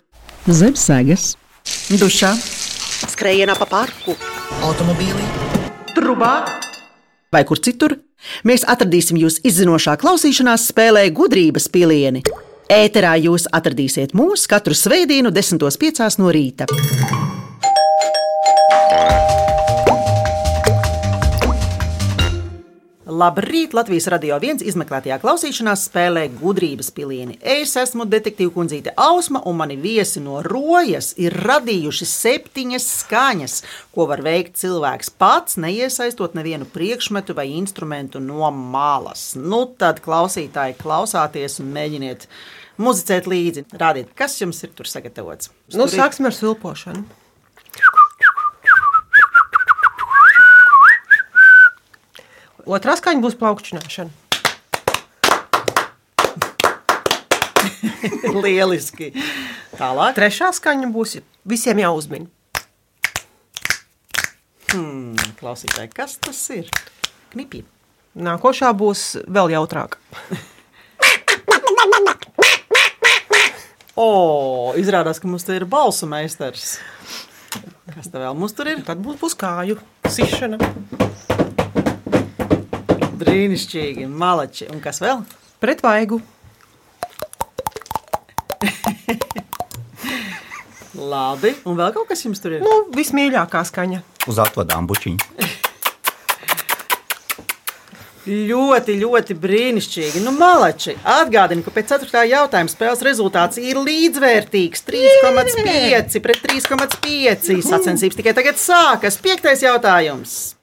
Zem 0.46 0.78
sēgas, 0.78 1.32
dušā, 1.90 2.30
skrējienā 3.10 3.58
pa 3.58 3.66
parku, 3.72 4.14
automobīlī, 4.62 5.26
trubā 5.96 6.36
vai 7.34 7.42
kur 7.50 7.58
citur. 7.58 7.98
Mēs 8.46 8.62
atradīsim 8.70 9.18
jūs 9.18 9.42
izzinošā 9.42 9.98
klausīšanās 9.98 10.70
spēlē 10.70 11.08
gudrības 11.10 11.66
pilieni. 11.66 12.22
Ēterā 12.72 13.18
jūs 13.20 13.44
atradīsiet 13.52 14.14
mūs 14.16 14.46
katru 14.48 14.72
svētdienu, 14.72 15.28
10.5. 15.28 16.06
no 16.22 16.30
rīta. 16.32 16.64
Labrīt! 23.12 23.74
Latvijas 23.76 24.06
radio 24.08 24.38
viens 24.40 24.64
izmeklētajā 24.64 25.18
klausīšanās 25.20 25.82
spēlē 25.90 26.22
gudrības 26.38 26.88
pilieni. 26.96 27.36
Es 27.44 27.74
esmu 27.76 28.06
detektīva 28.08 28.54
kundzīte 28.54 28.96
Ausma, 28.96 29.42
un 29.44 29.60
mani 29.60 29.76
viesi 29.76 30.22
no 30.24 30.40
Rojas 30.46 31.12
ir 31.20 31.36
radījuši 31.44 32.08
septiņas 32.08 32.88
skaņas, 33.02 33.58
ko 33.92 34.08
var 34.08 34.24
veikt 34.24 34.56
cilvēks 34.62 35.12
pats, 35.20 35.60
neiesaistot 35.60 36.32
nevienu 36.40 36.64
priekšmetu 36.72 37.36
vai 37.36 37.50
instrumentu 37.52 38.22
no 38.24 38.48
malas. 38.48 39.34
Nu, 39.36 39.66
tad 39.76 40.00
klausītāji 40.00 40.80
klausāties 40.80 41.60
un 41.60 41.68
mēģiniet 41.76 42.28
muzicēt 42.80 43.28
līdzi. 43.30 43.66
Rādiet, 43.78 44.12
kas 44.18 44.38
jums 44.40 44.62
ir 44.64 44.72
tur 44.76 44.88
sagatavots. 44.90 45.50
Nu, 45.72 45.84
Tur 45.86 45.92
ir- 45.92 45.98
sāksim 46.00 46.28
ar 46.30 46.36
svilpošanu. 46.36 47.04
Otrā 52.66 52.94
skaņa 52.98 53.22
būs 53.24 53.34
plaukšķināšana. 53.40 54.10
Lieliski! 58.44 59.10
Tālāk. 59.78 60.14
Trešā 60.18 60.52
skaņa 60.54 60.90
būs 60.94 61.16
visiem 61.48 61.80
jāuzmina. 61.82 62.28
Hmm, 64.72 65.16
klausītāji, 65.40 65.90
kas 65.92 66.16
tas 66.22 66.38
ir? 66.54 66.70
Knipi. 67.34 67.64
Nākošā 68.16 68.70
būs 68.76 69.02
vēl 69.26 69.52
jautrāka. 69.56 69.98
O, 73.92 74.72
izrādās, 74.80 75.18
ka 75.20 75.28
mums 75.28 75.44
te 75.44 75.52
ir 75.58 75.66
balsu 75.68 76.06
meistars. 76.08 76.78
Kas 77.92 78.08
te 78.08 78.16
vēl 78.16 78.32
mums 78.38 78.54
tur 78.56 78.70
ir? 78.72 78.80
Tad 78.86 79.02
būs, 79.04 79.18
būs 79.20 79.36
kāju 79.36 79.76
sišana. 80.08 80.56
Brīnišķīgi, 83.20 84.06
malači. 84.08 84.70
Un 84.72 84.80
kas 84.80 85.02
vēl? 85.04 85.20
Pret 85.60 85.84
vaigu. 85.84 86.22
Labi. 90.96 91.52
Un 91.68 91.76
vēl 91.76 91.92
kaut 91.92 92.08
kas 92.08 92.24
jums 92.24 92.40
tur 92.40 92.56
ir? 92.56 92.64
Nu, 92.64 92.86
vismīļākā 92.96 93.60
skaņa. 93.68 94.00
Uz 94.32 94.40
atvadām 94.40 94.88
bučiņu. 94.88 95.31
Ļoti, 98.22 98.94
ļoti 99.00 99.34
brīnišķīgi. 99.34 100.20
Nu, 100.22 100.30
malači, 100.36 100.92
atgādini, 101.02 101.64
ka 101.66 101.72
pēc 101.74 101.88
4. 101.96 102.20
jautājuma 102.30 102.70
spēles 102.70 103.00
rezultāts 103.02 103.58
ir 103.58 103.80
līdzvērtīgs 103.82 104.84
3,5 104.86 106.20
pret 106.22 106.44
3,5. 106.46 107.56
Sacensības 107.66 108.20
tikai 108.20 108.34
tagad 108.38 108.60
sākas. 108.62 109.18
Piektais 109.18 109.64
jautājums. 109.66 110.54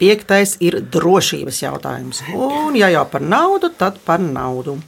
Piektais 0.00 0.56
ir 0.64 0.80
drošības 0.90 1.60
jautājums. 1.62 2.24
Un, 2.34 2.74
ja 2.74 2.88
jau 2.90 3.04
par 3.12 3.22
naudu, 3.22 3.70
tad 3.70 4.00
par 4.02 4.18
naudu. 4.18 4.80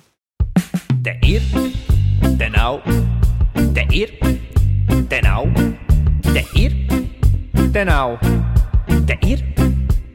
Te 1.07 1.15
ir, 1.23 1.47
te 2.41 2.51
nav, 2.51 2.83
te 3.77 3.87
ir, 3.95 4.17
te 5.07 5.23
nav, 5.23 5.47
te 6.33 6.43
ir 6.59 7.02
te 7.73 7.85
nav, 7.85 8.19
te 9.07 9.15
ir, 9.25 9.41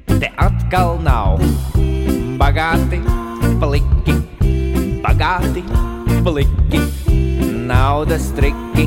te 0.05 0.27
atkal 0.37 0.99
nav. 1.01 1.39
Bagāti, 2.37 2.99
pliki, 3.57 4.13
bagāti, 5.01 5.63
pliki, 6.21 6.81
naudas 7.65 8.29
triki. 8.37 8.85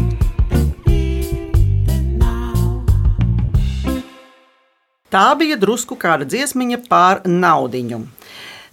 Tā 5.11 5.27
bija 5.35 5.59
drusku 5.59 5.99
kāda 5.99 6.29
dziesmiņa 6.31 6.85
par 6.87 7.25
naudiņu. 7.27 8.05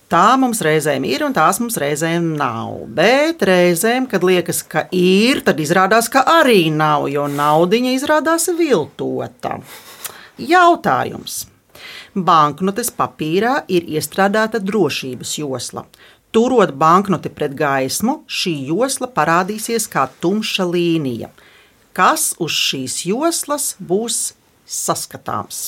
Tā 0.07 0.37
mums 0.39 0.61
reizēm 0.63 1.03
ir, 1.03 1.25
un 1.25 1.33
tās 1.35 1.57
mums 1.59 1.75
reizēm 1.83 2.29
nav. 2.39 2.85
Bet 2.95 3.41
reizēm, 3.43 4.05
kad 4.07 4.23
liekas, 4.23 4.61
ka 4.63 4.85
ir, 4.95 5.41
tad 5.43 5.59
izrādās, 5.59 6.07
ka 6.07 6.21
arī 6.31 6.69
nav, 6.71 7.09
jo 7.11 7.25
naudiņa 7.27 7.91
izrādās 7.97 8.47
viltota. 8.55 9.57
Jautājums. 10.39 11.41
Banknotes 12.15 12.87
papīrā 12.95 13.57
ir 13.67 13.89
iestrādāta 13.97 14.61
drošības 14.63 15.35
josla. 15.41 15.83
Turot 16.31 16.71
banknoti 16.79 17.27
pret 17.33 17.51
gaismu, 17.59 18.21
šī 18.31 18.55
josla 18.69 19.11
parādīsies 19.11 19.89
kā 19.91 20.07
tumša 20.23 20.69
līnija. 20.71 21.33
Kas 21.91 22.31
uz 22.39 22.55
šīs 22.55 23.01
joslas 23.09 23.73
būs 23.83 24.21
saskatāms? 24.63 25.67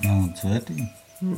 Naudas 0.00 0.46
vērtība. 0.46 0.99
Nu, 1.20 1.36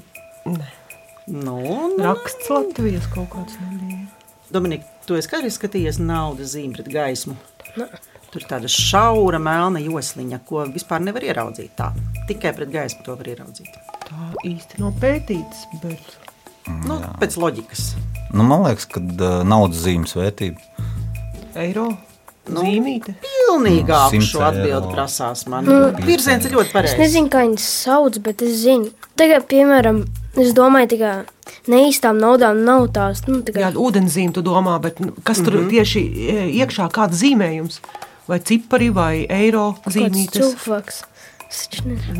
nu. 1.26 1.56
Raksts 2.02 2.50
Latvijas 2.52 3.08
kaut 3.14 3.30
kāds 3.34 3.58
nebija. 3.62 4.06
Dominika, 4.52 4.86
tu 5.08 5.16
esi 5.16 5.32
arī 5.38 5.50
skatījies 5.52 6.00
naudas 6.02 6.54
zīmi 6.56 6.76
pret 6.76 6.90
gaismu. 6.92 7.36
Tur 8.32 8.40
ir 8.40 8.48
tāda 8.48 8.68
šaura 8.70 9.40
melna 9.42 9.80
josliņa, 9.82 10.40
ko 10.48 10.64
vispār 10.72 11.04
nevar 11.04 11.24
ieraudzīt. 11.24 11.72
Tā. 11.76 11.90
Tikai 12.28 12.54
pret 12.56 12.72
gaismu 12.72 13.04
to 13.06 13.16
var 13.18 13.32
ieraudzīt. 13.32 13.76
Tā 14.08 14.28
īsti 14.48 14.80
nav 14.80 14.96
pētīts, 15.02 15.66
bet 15.84 16.18
Nu, 16.86 16.98
pēc 17.18 17.36
loģikas. 17.42 17.92
Nu, 18.32 18.44
man 18.46 18.62
liekas, 18.66 18.86
ka 18.90 19.02
uh, 19.02 19.42
naudas 19.46 19.82
zīmes 19.82 20.14
vērtība. 20.14 20.62
eiro 21.58 21.88
Nu, 22.50 22.62
zīmīte. 22.62 23.14
Pilnīgāk 23.42 24.12
Nu, 24.14 24.20
100 24.20 24.26
šo 24.28 24.42
atbildi 24.46 24.90
prasās 24.94 25.46
man. 25.50 25.66
Mm. 25.66 26.04
Virziens 26.06 26.44
ir 26.46 26.52
ļoti 26.56 26.70
Es 26.70 26.72
pareizs. 26.72 26.98
nezinu, 27.00 27.28
kā 27.32 27.42
viņas 27.46 27.66
sauc, 27.84 28.18
bet 28.22 28.42
es 28.42 28.56
zinu. 28.64 28.90
Tagad, 29.16 29.46
piemēram, 29.50 30.04
es 30.36 30.52
domāju, 30.54 30.98
ka 30.98 31.24
neīstām 31.68 32.18
naudām 32.22 32.62
nav 32.64 32.88
tās. 32.96 33.26
Nu, 33.28 33.40
tā 33.42 33.52
kā- 33.52 33.60
Jā, 33.66 33.72
ūdenszīme, 33.74 34.32
tu 34.34 34.42
domā, 34.42 34.80
bet 34.80 35.00
nu, 35.00 35.12
kas 35.24 35.38
tur 35.38 35.52
Mhm. 35.60 35.68
tieši 35.70 36.02
e, 36.28 36.64
iekšā, 36.64 36.90
kāds 36.90 37.20
zīmējums? 37.22 37.80
Vai 38.28 38.38
cipari, 38.38 38.88
vai 38.92 39.26
eiro 39.28 39.76
zīmītes? 39.86 40.54
cūfaks. 40.54 41.02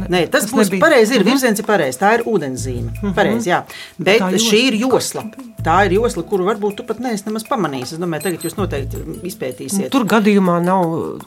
Nē, 0.09 0.27
tas, 0.29 0.45
tas 0.45 0.51
būs 0.53 0.69
nebija. 0.69 0.83
pareizi. 0.87 1.17
Ir 1.19 1.25
virziens 1.27 1.59
ir 1.63 1.67
pareizs. 1.69 2.01
Tā 2.01 2.15
ir 2.19 2.27
ūdenszīme. 2.27 2.91
Mm 2.91 2.99
-hmm. 3.03 3.15
Pareizi, 3.15 3.51
jā. 3.51 3.63
Bet 3.99 4.21
Tā 4.21 4.33
josla. 4.33 4.51
šī 4.51 4.61
ir 4.69 4.75
josla. 4.83 5.25
Tā 5.63 5.87
ir 5.87 5.93
josla, 5.93 6.23
kuru 6.23 6.45
varbūt 6.45 6.77
tu 6.77 6.83
pat 6.85 6.99
neesi 6.99 7.25
nemaz 7.27 7.45
pamanījis. 7.47 7.93
Es 7.93 7.99
domāju, 8.03 8.23
tagad 8.23 8.45
jūs 8.45 8.57
noteikti 8.59 8.97
izpētīsiet. 9.23 9.91
Tur 9.91 10.05
gadījumā 10.05 10.61
nav. 10.63 11.19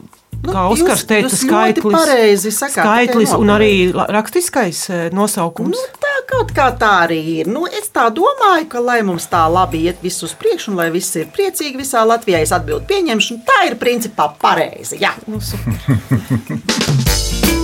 Nu, 0.42 0.52
Kā 0.52 0.66
Oskars 0.68 1.04
teica, 1.08 1.32
skaitlis, 1.32 1.94
pareizi 1.96 2.50
sakāt, 2.52 2.84
skaitlis 2.84 3.32
un 3.32 3.48
arī 3.50 3.70
rakstiskais 3.92 4.82
e, 4.90 4.98
nosaukums. 5.16 5.72
Nu, 5.72 6.00
tā 6.02 6.12
kaut 6.28 6.52
kā 6.52 6.68
tā 6.76 6.92
arī 7.06 7.20
ir. 7.40 7.48
Nu, 7.48 7.64
es 7.66 7.88
tā 7.88 8.06
domāju, 8.12 8.68
ka, 8.68 8.84
lai 8.84 9.00
mums 9.02 9.26
tā 9.32 9.46
labi 9.48 9.86
iet 9.88 10.04
viss 10.04 10.22
uz 10.22 10.36
priekšu, 10.38 10.70
un 10.70 10.76
lai 10.76 10.90
viss 10.90 11.16
ir 11.16 11.32
priecīgi 11.32 11.80
visā 11.80 12.04
Latvijā, 12.06 12.44
es 12.44 12.52
atbildu 12.52 12.84
pieņemšu. 12.86 13.40
Tā 13.48 13.66
ir 13.70 13.80
principā 13.80 14.28
pareizi. 14.40 15.00
Jā. 15.00 15.16
Nu, 15.26 15.40
super. 15.40 15.72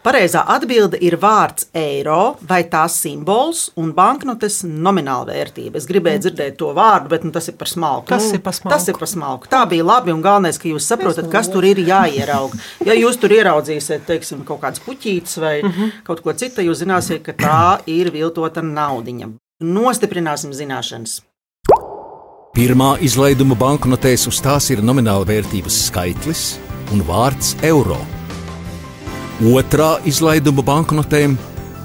Pareizā 0.00 0.40
atbilde 0.48 0.96
ir 1.04 1.18
vārds 1.20 1.66
eiro 1.76 2.38
vai 2.48 2.62
tās 2.72 2.94
simbols 3.02 3.66
un 3.76 3.90
banknotes 3.92 4.62
nomināla 4.64 5.26
vērtība. 5.28 5.76
Es 5.76 5.84
gribēju 5.88 6.22
dzirdēt 6.24 6.54
to 6.62 6.70
vārdu, 6.76 7.10
bet 7.12 7.26
nu, 7.26 7.32
tas 7.34 7.50
ir 7.52 7.56
par 7.60 7.68
smalku. 7.68 8.08
Tas 8.08 8.30
nu, 8.30 8.38
ir 8.38 8.40
par 8.46 8.56
smalku. 8.56 8.72
Tas 8.72 8.88
ir 8.88 8.96
par 8.96 9.10
smalku. 9.10 9.50
Tā 9.52 9.60
bija 9.68 9.84
labi 9.84 10.14
un 10.14 10.22
galvenais, 10.24 10.56
ka 10.56 10.70
jūs 10.70 10.86
saprotat, 10.88 11.28
kas 11.32 11.52
tur 11.52 11.66
ir 11.68 11.82
jāierauga. 11.84 12.56
Ja 12.88 12.94
jūs 12.96 13.18
tur 13.20 13.32
ieraudzīsiet, 13.34 14.06
teiksim, 14.08 14.40
kaut 14.48 14.62
kādas 14.62 14.80
puķītes 14.80 15.36
vai 15.42 15.60
uh 15.60 15.68
-huh. 15.68 15.90
kaut 16.04 16.22
ko 16.24 16.32
citu, 16.32 16.64
jūs 16.64 16.80
zināsiet, 16.80 17.20
ka 17.22 17.32
tā 17.32 17.80
ir 17.86 18.10
viltota 18.10 18.62
naudiņa. 18.62 19.28
Nostiprināsim 19.60 20.54
zināšanas. 20.56 21.20
Pirmā 22.56 22.96
izlaiduma 23.00 23.54
banknotēs 23.54 24.26
uz 24.26 24.40
tās 24.40 24.70
ir 24.70 24.80
nomināla 24.82 25.26
vērtības 25.26 25.86
skaitlis 25.86 26.58
un 26.92 27.04
vārds 27.04 27.54
eiro. 27.62 28.19
Otrā 29.40 29.94
izlaiduma 30.04 30.60
banknotēm 30.60 31.32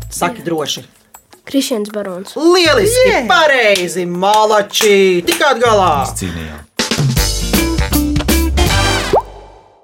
Saki 0.10 0.42
droši. 0.44 0.84
Krišņins 1.52 1.92
barons. 1.92 2.36
Lieliski, 2.40 3.10
yeah. 3.10 3.26
pareizi, 3.28 4.06
malači, 4.08 5.20
tik 5.28 5.42
atgalā. 5.44 6.06
Cīnījās. 6.16 6.68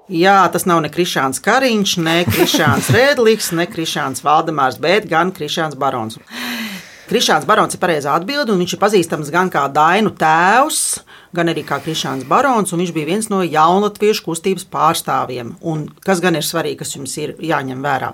Jā, 0.08 0.38
tas 0.48 0.64
nav 0.64 0.80
ne 0.80 0.88
Krišāns 0.88 1.42
Kariņš, 1.44 1.90
ne 2.00 2.22
Krišāns 2.24 2.88
Rēdlis, 2.94 3.50
ne 3.52 3.66
Krišāns 3.68 4.24
Valdemārs, 4.24 4.80
bet 4.80 5.04
gan 5.10 5.34
Krišāns 5.36 5.76
Barons. 5.76 6.16
Krišāns 7.08 7.46
Barons 7.48 7.72
ir 7.72 7.80
pareizā 7.80 8.12
atbilde, 8.18 8.52
un 8.52 8.60
viņš 8.60 8.74
ir 8.74 8.80
pazīstams 8.82 9.30
gan 9.32 9.48
kā 9.48 9.62
Dainu 9.72 10.10
tēvs, 10.12 10.80
gan 11.32 11.48
arī 11.48 11.62
kā 11.64 11.78
Krišāns 11.80 12.26
Barons, 12.28 12.74
un 12.74 12.82
viņš 12.82 12.92
bija 12.92 13.08
viens 13.08 13.30
no 13.32 13.38
jaunatviešu 13.40 14.26
kustības 14.26 14.66
pārstāvjiem. 14.68 15.54
Un 15.72 15.86
kas 16.04 16.20
gan 16.20 16.36
ir 16.36 16.44
svarīgi, 16.44 16.82
kas 16.82 16.92
jums 16.98 17.16
ir 17.22 17.32
jāņem 17.40 17.80
vērā? 17.80 18.12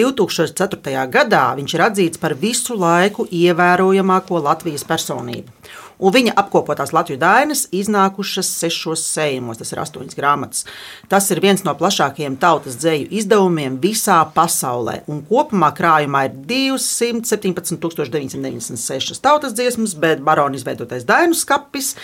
2004. 0.00 1.04
gadā 1.12 1.44
viņš 1.60 1.76
ir 1.76 1.84
atzīts 1.90 2.22
par 2.22 2.32
visu 2.40 2.78
laiku 2.80 3.28
ievērojamāko 3.28 4.40
Latvijas 4.48 4.88
personību. 4.88 5.52
Un 6.00 6.12
viņa 6.14 6.32
apkopotās 6.40 6.94
Latvijas 6.96 7.20
dainas 7.20 7.66
iznākušas 7.76 8.48
sešos 8.62 9.02
sējumos, 9.04 9.58
tas 9.60 9.72
ir 9.74 9.78
astoņas 9.82 10.18
grāmatas. 10.18 10.60
Tas 11.12 11.24
ir 11.30 11.38
viens 11.44 11.62
no 11.66 11.72
plašākajiem 11.78 12.34
tautas 12.40 12.74
dzēju 12.80 13.06
izdevumiem 13.20 13.74
visā 13.82 14.18
pasaulē, 14.34 14.96
un 15.10 15.16
kopumā 15.28 15.70
krājumā 15.76 16.20
ir 16.28 16.32
217,996 16.50 19.22
tautas 19.22 19.52
dziesmas, 19.56 19.92
bet 19.94 20.18
barona 20.24 20.56
izveidotais 20.58 21.04
dainu 21.08 21.34
skapis 21.38 21.96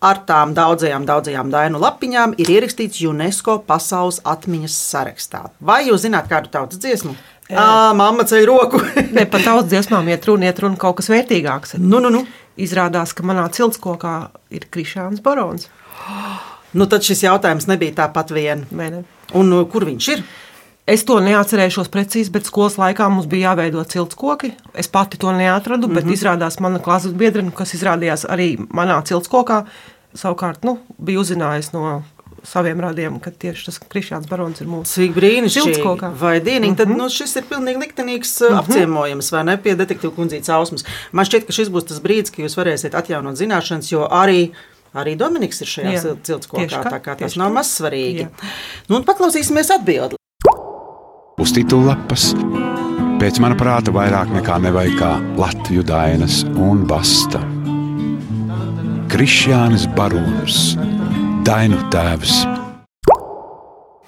ar 0.00 0.16
tām 0.28 0.54
daudzajām, 0.56 1.04
daudzajām 1.08 1.50
dainu 1.52 1.80
lapiņām 1.82 2.34
ir 2.40 2.48
ierakstīts 2.56 3.02
UNESCO 3.06 3.58
pasaules 3.66 4.20
atmiņas 4.24 4.76
sarakstā. 4.94 5.42
Vai 5.60 5.86
jūs 5.88 6.00
zināt 6.06 6.30
kādu 6.30 6.48
tautas 6.52 6.80
dziesmu? 6.80 7.14
Jā, 7.50 7.92
mamma 7.98 8.26
ceļ 8.28 8.44
roku. 8.48 8.80
ne 9.16 9.24
pat 9.30 9.46
tautas 9.46 9.70
dziesmām 9.72 10.08
iet 10.12 10.26
runa, 10.28 10.50
iet 10.50 10.60
runa 10.62 10.78
kaut 10.80 11.00
kas 11.00 11.10
vērtīgāks. 11.12 11.76
Nu, 11.78 11.98
nu, 12.02 12.12
nu. 12.14 12.24
Izrādās, 12.60 13.14
ka 13.16 13.24
manā 13.26 13.46
ciltskokā 13.54 14.14
ir 14.54 14.68
Krišāns 14.70 15.24
Barons. 15.24 15.68
Nu, 16.70 16.86
tad 16.86 17.02
šis 17.02 17.24
jautājums 17.24 17.64
nebija 17.66 17.96
tāpat 18.04 18.28
vien. 18.30 18.60
Ne. 18.78 19.00
Un 19.34 19.48
uh, 19.56 19.64
kur 19.66 19.82
viņš 19.88 20.06
ir? 20.12 20.20
Es 20.90 21.02
to 21.06 21.16
neatcerēšos 21.22 21.90
precīzi, 21.90 22.30
bet 22.30 22.46
skolas 22.46 22.76
laikā 22.78 23.08
mums 23.10 23.26
bija 23.30 23.50
jāveido 23.50 23.82
ciltskoki. 23.82 24.52
Es 24.78 24.86
pati 24.86 25.18
to 25.18 25.32
neatradu, 25.34 25.88
bet 25.90 26.04
mm 26.04 26.10
-hmm. 26.10 26.14
izrādās 26.14 26.60
mana 26.62 26.78
klases 26.78 27.12
biedrene, 27.12 27.50
kas 27.50 27.74
izrādījās 27.74 28.22
arī 28.26 28.54
manā 28.70 29.02
ciltskokā, 29.02 29.64
savukārt 30.14 30.62
nu, 30.62 30.78
bija 30.98 31.20
uzzinājusi 31.20 31.74
no 31.74 32.02
saviem 32.46 32.80
radiem, 32.80 33.18
ka 33.22 33.30
tieši 33.30 33.66
tas 33.68 33.78
Krišāns 33.82 34.28
Barons 34.30 34.60
ir 34.62 34.68
mūsu 34.70 35.00
Cik 35.00 35.14
brīnišķīgi. 35.16 36.10
Vai 36.20 36.38
dienīgi, 36.40 36.72
mm 36.72 36.74
-hmm. 36.74 36.76
tad 36.76 36.88
nu, 36.88 37.08
šis 37.08 37.36
ir 37.36 37.44
pilnīgi 37.50 37.82
liktenīgs 37.84 38.40
mm 38.40 38.46
-hmm. 38.46 38.58
apciemojums, 38.58 39.32
vai 39.32 39.44
ne, 39.44 39.56
pie 39.56 39.76
detektīva 39.76 40.14
kundzītes 40.16 40.50
ausmas. 40.50 40.84
Man 41.12 41.24
šķiet, 41.24 41.46
ka 41.46 41.52
šis 41.52 41.70
būs 41.70 41.88
tas 41.88 42.00
brīdis, 42.00 42.30
kad 42.30 42.44
jūs 42.44 42.56
varēsiet 42.56 42.94
atjaunot 42.94 43.36
zināšanas, 43.36 43.92
jo 43.92 44.08
arī 44.10 44.50
Arī 44.90 45.14
Dominiks 45.14 45.60
ir 45.62 45.68
šajā 45.70 46.16
ciltskokā, 46.26 46.82
tā 46.82 46.98
kā 46.98 47.14
tas 47.14 47.36
nav 47.38 47.52
maz 47.54 47.68
svarīgi. 47.78 48.26
Nu, 48.88 48.98
paklausīsimies 49.06 49.70
atbildi. 49.70 50.18
Uz 51.38 51.52
titullapas 51.54 52.34
pēc 53.20 53.38
mana 53.38 53.54
prāta 53.54 53.94
vairāk 53.94 54.32
nekā 54.34 54.58
nevajag 54.64 54.98
kā 54.98 55.12
Latviju 55.38 55.86
dainas 55.86 56.42
un 56.58 56.82
basta. 56.90 57.38
Krišjānis 59.10 59.86
Barons 59.94 60.74
Dainu 61.40 61.78
tēvs. 61.88 62.34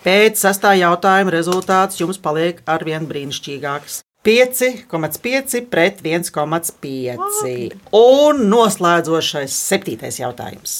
Pēc 0.04 0.40
sastā 0.42 0.74
jautājuma 0.76 1.32
rezultāts 1.32 1.96
jums 1.96 2.18
paliek 2.20 2.58
ar 2.68 2.82
vien 2.84 3.06
brīnišķīgāks. 3.08 4.02
5,5 4.26 5.62
pret 5.72 6.02
1,5. 6.04 7.78
Un 7.96 8.42
noslēdzošais 8.52 9.56
septītais 9.70 10.20
jautājums. 10.20 10.74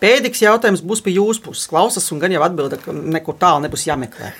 Pēdīgs 0.00 0.44
jautājums 0.46 0.84
būs 0.86 1.02
pie 1.02 1.16
jūsu 1.18 1.42
puses. 1.48 1.66
Klausās, 1.68 2.06
un 2.14 2.22
gan 2.22 2.30
jau 2.36 2.46
atbilda, 2.46 2.78
ka 2.78 2.94
nekur 2.94 3.34
tālu 3.40 3.66
nebūs 3.66 3.88
jāmeklē. 3.90 4.30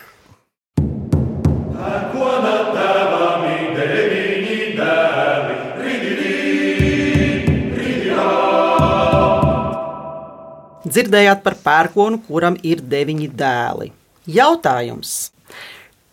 Dzirdējāt 10.91 11.45
par 11.45 11.57
pērkonu, 11.63 12.19
kuram 12.27 12.57
ir 12.67 12.83
deviņi 12.83 13.29
dēli. 13.39 13.91
Jautājums, 14.31 15.31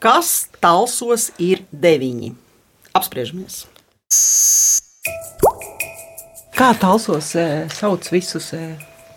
kas 0.03 0.47
talsos 0.61 1.31
ir 1.41 1.63
deviņi? 1.71 2.33
Apspriežamies. 2.97 3.65
Kā 6.57 6.71
talsos 6.77 7.33
e, 7.37 7.47
sauc 7.73 8.07
visus 8.13 8.51
e, 8.57 8.63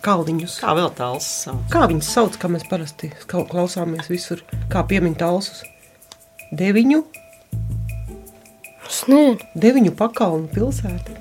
kalniņus? 0.05 0.59
Kā 0.61 0.75
vēl 0.77 0.91
tāls 0.97 1.29
sauc? 1.45 1.63
Kā 1.73 1.87
viņus 1.89 2.11
sauc, 2.17 2.37
kā 2.41 2.49
mēs 2.51 2.67
parasti 2.69 3.13
klausāmies 3.29 4.09
visur, 4.11 4.43
kā 4.69 4.85
piemin 4.89 5.17
talsus? 5.17 5.63
Deviņu? 6.51 7.05
Nezinu. 9.07 9.37
Deviņu 9.55 9.93
pakalnu 9.97 10.49
pilsēta. 10.51 11.15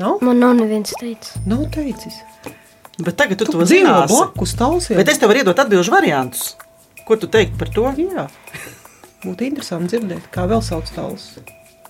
Nav? 0.00 0.18
Man 0.26 0.40
nav 0.42 0.56
neviens 0.58 0.92
teicis. 0.98 1.36
Nav 1.46 1.68
teicis. 1.74 2.18
Bet 2.98 3.16
tagad 3.18 3.38
tu, 3.40 3.44
Tu 3.48 3.52
to 3.52 3.64
zināsi. 3.66 4.12
blakus 4.14 4.54
talsiem. 4.54 4.96
Bet 5.00 5.08
es 5.10 5.18
tev 5.18 5.28
varu 5.32 5.40
iedot 5.42 5.58
atbildžu 5.58 5.90
variantus. 5.90 6.54
Ko 7.04 7.16
tu 7.18 7.26
teiktu 7.26 7.58
par 7.58 7.68
to? 7.74 7.88
Jā. 7.98 8.28
Būtu 9.24 9.46
interesanti 9.48 9.96
dzirdēt, 9.96 10.28
kā 10.32 10.44
vēl 10.48 10.62
sauc 10.62 10.86
talsus. 10.94 11.38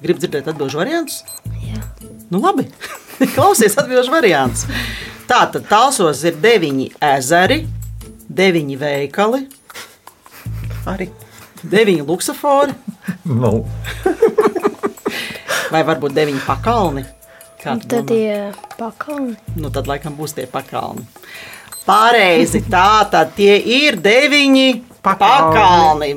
Gribu 0.01 0.19
dzirdēt 0.23 0.49
atbildžu 0.51 0.79
variantus? 0.81 1.21
Jā. 1.63 1.83
Nu 2.33 2.41
labi, 2.41 2.65
klausies 3.37 3.77
atbildžu 3.79 4.11
variantus. 4.15 4.65
Tātad 5.29 5.69
talsos 5.69 6.23
ir 6.25 6.37
deviņi 6.41 6.89
ezeri, 7.01 7.61
deviņi 8.29 8.77
veikali, 8.81 9.45
arī 10.91 11.11
deviņi 11.65 12.05
luksafori. 12.09 12.75
Nu. 13.29 13.65
Vai 15.73 15.83
varbūt 15.85 16.15
deviņi 16.17 16.43
pakalni? 16.47 17.05
Kā 17.65 17.79
tu 17.81 17.89
Tad 17.89 18.11
domā? 18.11 18.21
ir 18.21 18.57
pakalni. 18.77 19.37
Nu, 19.57 19.71
tad 19.73 19.89
laikam 19.89 20.13
būs 20.19 20.35
tie 20.37 20.45
pakalni. 20.51 21.07
Pareizi, 21.87 22.61
tā 22.69 23.05
tad 23.09 23.33
tie 23.39 23.57
ir 23.57 23.97
deviņi 24.05 24.67
pakalni. 25.05 26.11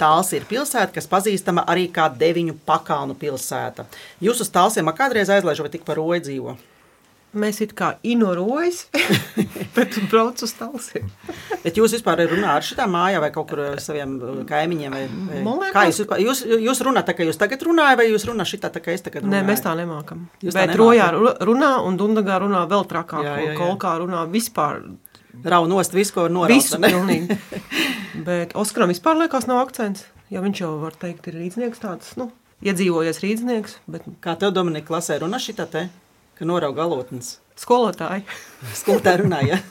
Tāls 0.00 0.30
ir 0.32 0.46
pilsēta, 0.48 0.94
kas 0.96 1.04
pazīstama 1.12 1.66
arī 1.68 1.90
kā 1.92 2.06
deviņu 2.08 2.54
pakalnu 2.64 3.12
pilsēta. 3.20 3.84
Jūs 4.24 4.40
uz 4.40 4.48
tālsiem 4.48 4.88
kādreiz 4.96 5.28
aizlaižat, 5.28 5.66
vai 5.66 5.72
tik 5.74 5.84
par 5.84 6.00
roju 6.00 6.24
dzīvo? 6.24 6.56
Mēs 7.30 7.60
it 7.62 7.76
kā 7.78 7.92
ignorojam, 8.02 8.74
bet 9.76 9.94
braucam 10.10 10.48
uz 10.48 10.52
talsiem. 10.58 11.04
Bet 11.62 11.76
jūs 11.78 11.92
vispār 11.94 12.24
runājat 12.26 12.66
šitā 12.72 12.86
mājā 12.90 13.20
vai 13.22 13.28
kaut 13.34 13.46
kur 13.52 13.60
ar 13.68 13.82
saviem 13.82 14.16
uh, 14.18 14.40
kaimiņiem? 14.48 14.96
Vai, 14.96 15.04
vai, 15.28 15.42
liekas, 15.68 16.00
kā 16.10 16.18
jūs, 16.18 16.40
jūs, 16.42 16.62
jūs 16.66 16.82
runājat 16.88 17.12
tā, 17.12 17.14
kā 17.20 17.28
jūs 17.28 17.38
tagad 17.38 17.62
runājat, 17.68 18.00
vai 18.00 18.08
jūs 18.10 18.26
runājat 18.26 18.50
šitā, 18.56 18.72
tā 18.74 18.82
kā 18.82 18.96
es 18.96 19.06
tagad 19.06 19.22
runāju? 19.22 19.36
Nē, 19.36 19.44
mēs 19.46 19.62
tā 19.62 19.76
nemākam. 19.78 20.24
Jūs 20.42 20.56
tā 20.56 20.64
Bet 20.64 20.72
nemākat? 20.72 20.82
rojā 20.82 21.06
ru- 21.14 21.36
runā 21.52 21.70
un 21.86 22.00
dundagā 22.02 22.40
runā 22.42 22.64
vēl 22.74 22.84
trakāk. 22.90 23.22
Jā, 23.28 23.36
jā, 23.38 23.52
jā. 23.52 23.56
Kolkā 23.62 23.94
runā 24.02 24.24
vispār. 24.34 24.82
Rau 25.46 25.62
nost 25.70 25.94
visu, 25.94 26.16
ko 26.16 26.26
var 26.26 26.34
noraut, 26.34 26.50
Visu 26.58 26.82
pilnīgi. 26.82 27.38
Bet 28.26 28.58
Oskaram 28.58 28.90
vispār 28.90 29.16
liekas 29.22 29.46
nav 29.46 29.62
akcents. 29.62 30.02
Jo 30.34 30.42
viņš 30.42 30.60
jau 30.66 30.72
var 30.82 30.98
teikt, 30.98 31.30
ir 31.30 31.38
rīznieks 31.38 31.80
tāds, 31.82 32.10
nu, 32.18 32.26
iedzīvojies 32.66 33.22
rīznieks. 33.22 33.78
Bet... 33.90 34.04
Kā 34.22 34.34
tev, 34.38 34.50
Dominika, 34.54 34.90
klasē 34.90 35.16
runā 35.22 35.38
šitā 35.42 35.66
te, 35.70 35.86
ka 36.40 36.48
norauga 36.48 36.80
galotnes? 36.80 37.34
Skolotāji. 37.60 38.24
Skolotāji 38.80 39.20
runāja. 39.20 39.60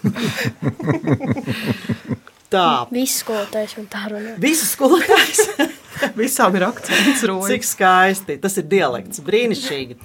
Tā. 2.50 2.88
Visi 2.90 3.20
skolotājs 3.22 3.76
man 3.78 3.86
tā 3.94 4.08
runā. 4.10 4.32
Visas 4.42 4.72
skolotājs. 4.74 5.44
Visām 6.18 6.56
ir 6.58 6.64
akcents. 6.66 7.22
roja. 7.30 7.52
Cik 7.52 7.68
skaisti. 7.68 8.38
Tas 8.42 8.58
ir 8.58 8.66
dialekts. 8.72 9.22
Brīnišķīgi. 9.22 9.98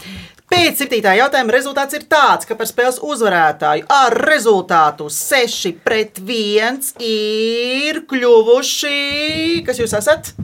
Pēc 0.52 0.82
septītā 0.82 1.14
jautājuma 1.16 1.54
rezultāts 1.54 1.96
ir 1.96 2.04
tāds, 2.04 2.44
ka 2.44 2.52
par 2.58 2.68
spēles 2.68 3.00
uzvarētāju 3.00 3.88
ar 3.88 4.12
rezultātu 4.28 5.08
6 5.08 5.72
pret 5.86 6.20
1 6.20 7.00
ir 7.00 8.02
kļuvuši. 8.12 9.64
Kas 9.64 9.80
jūs 9.80 9.96
esat? 9.96 10.34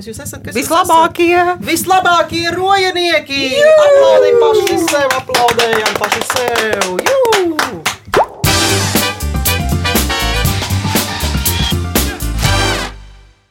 Kas 0.00 0.06
jūs 0.08 0.20
esat? 0.24 0.40
Kas 0.40 0.54
jūs 0.56 0.62
Vislabākie! 0.64 1.34
Esat? 1.36 1.60
Vislabākie 1.66 2.46
rojanieki! 2.54 3.42
Aplaudējam 3.60 4.40
paši 4.40 4.80
sev, 4.86 5.12
aplaudējam 5.20 6.00
paši 6.00 6.26
sev! 6.32 6.92
Jū! 7.04 7.89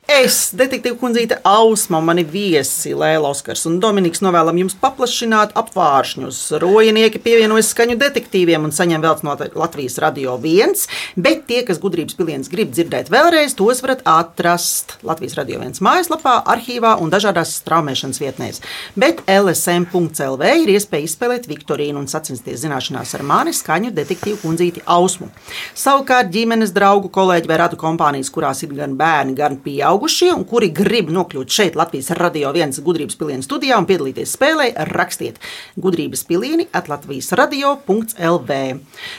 Es, 0.10 0.48
detektīva 0.58 0.98
kundzīte 0.98 1.36
Ausma, 1.46 2.00
mani 2.02 2.24
viesi 2.26 2.96
Lēla 2.98 3.30
Oskars 3.30 3.68
un 3.70 3.76
Dominiks 3.78 4.24
novēlam 4.26 4.58
jums 4.58 4.74
paplašināt 4.82 5.52
apvāršņus. 5.60 6.40
Rojinieki 6.64 7.20
pievienojas 7.22 7.68
skaņu 7.76 7.94
detektīviem 8.02 8.64
un 8.66 8.74
saņem 8.74 9.04
vēl 9.04 9.22
no 9.28 9.36
Latvijas 9.62 10.00
radio 10.02 10.34
viens, 10.42 10.88
bet 11.14 11.44
tie, 11.46 11.60
kas 11.68 11.78
gudrības 11.84 12.18
piliens 12.18 12.50
grib 12.50 12.72
dzirdēt 12.74 13.12
vēlreiz, 13.14 13.54
tos 13.60 13.84
varat 13.86 14.02
atrast 14.10 14.96
Latvijas 15.06 15.38
radio 15.38 15.60
viens 15.62 15.78
mājaslapā, 15.86 16.40
arhīvā 16.56 16.96
un 17.04 17.14
dažādās 17.14 17.54
straumēšanas 17.62 18.22
vietnēs. 18.24 18.64
Bet 18.98 19.22
LSM.CLV 19.30 20.52
ir 20.64 20.74
iespēja 20.74 21.06
izspēlēt 21.06 21.46
Viktorīnu 21.54 22.02
un 22.02 22.10
sacensties 22.10 22.66
zināšanās 22.66 23.14
ar 23.14 23.28
mani 23.30 23.54
skaņu 23.54 23.94
detektīvu 24.02 24.42
kundzīti 24.42 24.88
Ausmu. 24.90 25.30
Savukārt 25.78 26.34
ģimenes 26.34 26.74
draugu, 26.74 27.14
kolēģi 27.14 27.54
vai 27.54 27.62
radu 27.62 27.78
kompānijas, 27.78 28.34
kurās 28.34 28.66
ir 28.66 28.74
gan 28.74 28.98
bērni, 28.98 29.38
gan 29.38 29.62
pieauguši, 29.62 29.99
dzimušie 30.00 30.34
un 30.34 30.44
kuri 30.48 30.70
grib 30.74 31.10
nokļūt 31.14 31.52
šeit 31.54 31.76
Latvijas 31.78 32.10
radio 32.18 32.50
viens 32.56 32.80
gudrības 32.82 33.18
pilienu 33.20 33.44
studijā 33.44 33.78
un 33.78 33.86
piedalīties 33.86 34.32
spēlē, 34.34 34.72
rakstiet 34.90 35.38
gudrības 35.78 36.24
pilieni 36.26 36.68
at 36.74 36.90
Latvijas 36.90 37.32
radio.lv. 37.38 38.58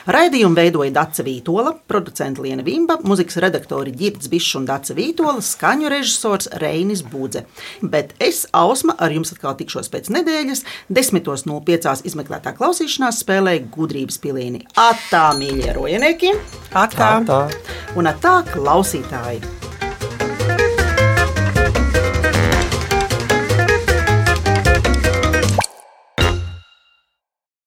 Raidījumu 0.06 0.56
veidoja 0.56 0.90
Dace 0.90 1.22
Vītola, 1.22 1.74
producenta 1.86 2.42
Liena 2.42 2.64
Vimba, 2.66 2.98
muzikas 3.04 3.38
redaktori 3.42 3.94
Girds 3.94 4.30
Bišs 4.32 4.56
un 4.58 4.66
Dace 4.66 4.96
Vītola, 4.96 5.38
skaņu 5.44 5.90
režisors 5.92 6.50
Reinis 6.62 7.04
Budze. 7.06 7.44
Bet 7.82 8.14
es, 8.18 8.46
Ausma, 8.52 8.96
ar 8.98 9.14
jums 9.14 9.30
atkal 9.34 9.54
tikšos 9.60 9.90
pēc 9.92 10.10
nedēļas, 10.16 10.64
10.05. 10.90 12.06
izmeklētā 12.10 12.56
klausīšanās 12.58 13.22
spēlē 13.22 13.60
gudrības 13.70 14.18
pilieni. 14.22 14.64
Atā, 14.74 15.28
mīļie 15.38 15.74
rojenieki! 15.78 16.34
Atā! 16.74 17.14
Tā. 17.30 17.44
Un 17.98 18.10
atā, 18.10 18.40
klausītāji! 18.50 19.78